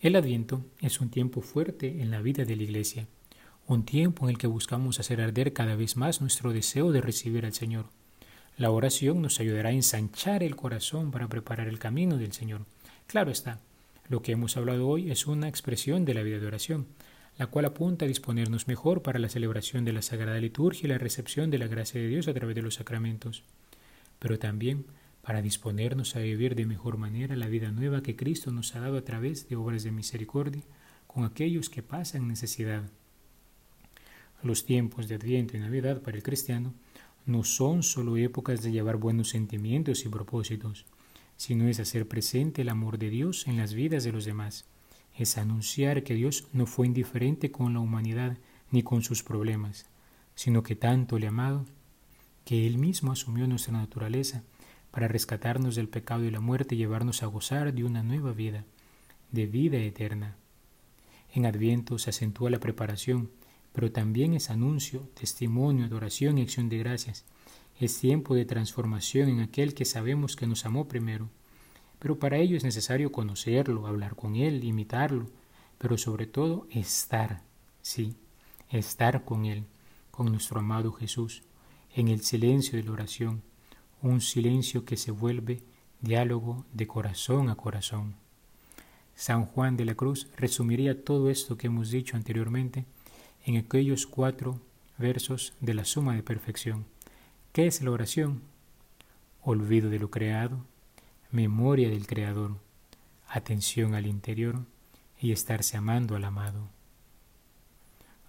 El 0.00 0.16
adviento 0.16 0.64
es 0.80 1.00
un 1.00 1.10
tiempo 1.10 1.40
fuerte 1.40 2.02
en 2.02 2.10
la 2.10 2.20
vida 2.20 2.44
de 2.44 2.56
la 2.56 2.62
Iglesia, 2.62 3.08
un 3.66 3.84
tiempo 3.84 4.26
en 4.26 4.30
el 4.30 4.38
que 4.38 4.46
buscamos 4.46 5.00
hacer 5.00 5.20
arder 5.20 5.52
cada 5.52 5.76
vez 5.76 5.96
más 5.96 6.20
nuestro 6.20 6.52
deseo 6.52 6.92
de 6.92 7.00
recibir 7.00 7.46
al 7.46 7.54
Señor. 7.54 7.86
La 8.56 8.70
oración 8.70 9.20
nos 9.20 9.40
ayudará 9.40 9.70
a 9.70 9.72
ensanchar 9.72 10.44
el 10.44 10.54
corazón 10.54 11.10
para 11.10 11.28
preparar 11.28 11.66
el 11.66 11.80
camino 11.80 12.18
del 12.18 12.32
Señor. 12.32 12.66
Claro 13.08 13.32
está, 13.32 13.58
lo 14.08 14.22
que 14.22 14.30
hemos 14.30 14.56
hablado 14.56 14.86
hoy 14.86 15.10
es 15.10 15.26
una 15.26 15.48
expresión 15.48 16.04
de 16.04 16.14
la 16.14 16.22
vida 16.22 16.38
de 16.38 16.46
oración, 16.46 16.86
la 17.36 17.48
cual 17.48 17.64
apunta 17.64 18.04
a 18.04 18.08
disponernos 18.08 18.68
mejor 18.68 19.02
para 19.02 19.18
la 19.18 19.28
celebración 19.28 19.84
de 19.84 19.92
la 19.92 20.02
Sagrada 20.02 20.38
Liturgia 20.38 20.86
y 20.86 20.88
la 20.88 20.98
recepción 20.98 21.50
de 21.50 21.58
la 21.58 21.66
gracia 21.66 22.00
de 22.00 22.06
Dios 22.06 22.28
a 22.28 22.34
través 22.34 22.54
de 22.54 22.62
los 22.62 22.74
sacramentos, 22.74 23.42
pero 24.20 24.38
también 24.38 24.86
para 25.20 25.42
disponernos 25.42 26.14
a 26.14 26.20
vivir 26.20 26.54
de 26.54 26.64
mejor 26.64 26.96
manera 26.96 27.34
la 27.34 27.48
vida 27.48 27.72
nueva 27.72 28.02
que 28.02 28.14
Cristo 28.14 28.52
nos 28.52 28.76
ha 28.76 28.80
dado 28.80 28.98
a 28.98 29.04
través 29.04 29.48
de 29.48 29.56
obras 29.56 29.82
de 29.82 29.90
misericordia 29.90 30.62
con 31.08 31.24
aquellos 31.24 31.70
que 31.70 31.82
pasan 31.82 32.28
necesidad. 32.28 32.84
Los 34.44 34.64
tiempos 34.64 35.08
de 35.08 35.16
Adviento 35.16 35.56
y 35.56 35.60
Navidad 35.60 36.02
para 36.02 36.16
el 36.16 36.22
cristiano 36.22 36.72
no 37.26 37.44
son 37.44 37.82
solo 37.82 38.16
épocas 38.16 38.62
de 38.62 38.72
llevar 38.72 38.96
buenos 38.96 39.30
sentimientos 39.30 40.04
y 40.04 40.08
propósitos, 40.08 40.84
sino 41.36 41.68
es 41.68 41.80
hacer 41.80 42.06
presente 42.06 42.62
el 42.62 42.68
amor 42.68 42.98
de 42.98 43.10
Dios 43.10 43.46
en 43.46 43.56
las 43.56 43.74
vidas 43.74 44.04
de 44.04 44.12
los 44.12 44.24
demás, 44.24 44.66
es 45.16 45.38
anunciar 45.38 46.02
que 46.02 46.14
Dios 46.14 46.48
no 46.52 46.66
fue 46.66 46.86
indiferente 46.86 47.50
con 47.50 47.72
la 47.72 47.80
humanidad 47.80 48.36
ni 48.70 48.82
con 48.82 49.02
sus 49.02 49.22
problemas, 49.22 49.86
sino 50.34 50.62
que 50.62 50.76
tanto 50.76 51.18
le 51.18 51.26
ha 51.26 51.30
amado, 51.30 51.64
que 52.44 52.66
Él 52.66 52.78
mismo 52.78 53.12
asumió 53.12 53.46
nuestra 53.46 53.72
naturaleza 53.72 54.42
para 54.90 55.08
rescatarnos 55.08 55.76
del 55.76 55.88
pecado 55.88 56.24
y 56.24 56.30
la 56.30 56.40
muerte 56.40 56.74
y 56.74 56.78
llevarnos 56.78 57.22
a 57.22 57.26
gozar 57.26 57.72
de 57.72 57.84
una 57.84 58.02
nueva 58.02 58.32
vida, 58.32 58.64
de 59.30 59.46
vida 59.46 59.78
eterna. 59.78 60.36
En 61.32 61.46
Adviento 61.46 61.98
se 61.98 62.10
acentúa 62.10 62.50
la 62.50 62.60
preparación, 62.60 63.30
pero 63.74 63.90
también 63.90 64.34
es 64.34 64.50
anuncio, 64.50 65.08
testimonio, 65.14 65.84
adoración 65.84 66.38
y 66.38 66.42
acción 66.42 66.68
de 66.68 66.78
gracias. 66.78 67.24
Es 67.80 67.98
tiempo 67.98 68.36
de 68.36 68.44
transformación 68.44 69.28
en 69.28 69.40
aquel 69.40 69.74
que 69.74 69.84
sabemos 69.84 70.36
que 70.36 70.46
nos 70.46 70.64
amó 70.64 70.86
primero. 70.86 71.28
Pero 71.98 72.20
para 72.20 72.38
ello 72.38 72.56
es 72.56 72.62
necesario 72.62 73.10
conocerlo, 73.10 73.88
hablar 73.88 74.14
con 74.14 74.36
él, 74.36 74.62
imitarlo, 74.62 75.26
pero 75.76 75.98
sobre 75.98 76.26
todo 76.26 76.68
estar, 76.70 77.42
sí, 77.82 78.14
estar 78.70 79.24
con 79.24 79.44
él, 79.44 79.64
con 80.12 80.30
nuestro 80.30 80.60
amado 80.60 80.92
Jesús, 80.92 81.42
en 81.96 82.06
el 82.06 82.20
silencio 82.20 82.78
de 82.78 82.84
la 82.84 82.92
oración, 82.92 83.42
un 84.02 84.20
silencio 84.20 84.84
que 84.84 84.96
se 84.96 85.10
vuelve 85.10 85.64
diálogo 86.00 86.64
de 86.72 86.86
corazón 86.86 87.50
a 87.50 87.56
corazón. 87.56 88.14
San 89.16 89.46
Juan 89.46 89.76
de 89.76 89.84
la 89.84 89.96
Cruz 89.96 90.28
resumiría 90.36 91.04
todo 91.04 91.28
esto 91.28 91.56
que 91.56 91.66
hemos 91.66 91.90
dicho 91.90 92.16
anteriormente 92.16 92.84
en 93.44 93.56
aquellos 93.56 94.06
cuatro 94.06 94.60
versos 94.98 95.52
de 95.60 95.74
la 95.74 95.84
suma 95.84 96.14
de 96.14 96.22
perfección. 96.22 96.86
¿Qué 97.52 97.66
es 97.66 97.82
la 97.82 97.90
oración? 97.90 98.42
Olvido 99.42 99.90
de 99.90 99.98
lo 99.98 100.10
creado, 100.10 100.58
memoria 101.30 101.88
del 101.90 102.06
Creador, 102.06 102.56
atención 103.28 103.94
al 103.94 104.06
interior 104.06 104.64
y 105.20 105.32
estarse 105.32 105.76
amando 105.76 106.16
al 106.16 106.24
amado. 106.24 106.68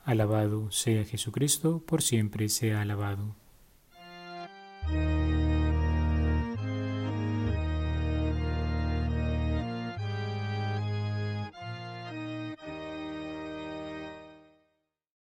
Alabado 0.03 0.69
sea 0.71 1.03
Jesucristo, 1.05 1.81
por 1.85 2.01
siempre 2.01 2.49
sea 2.49 2.81
alabado. 2.81 3.35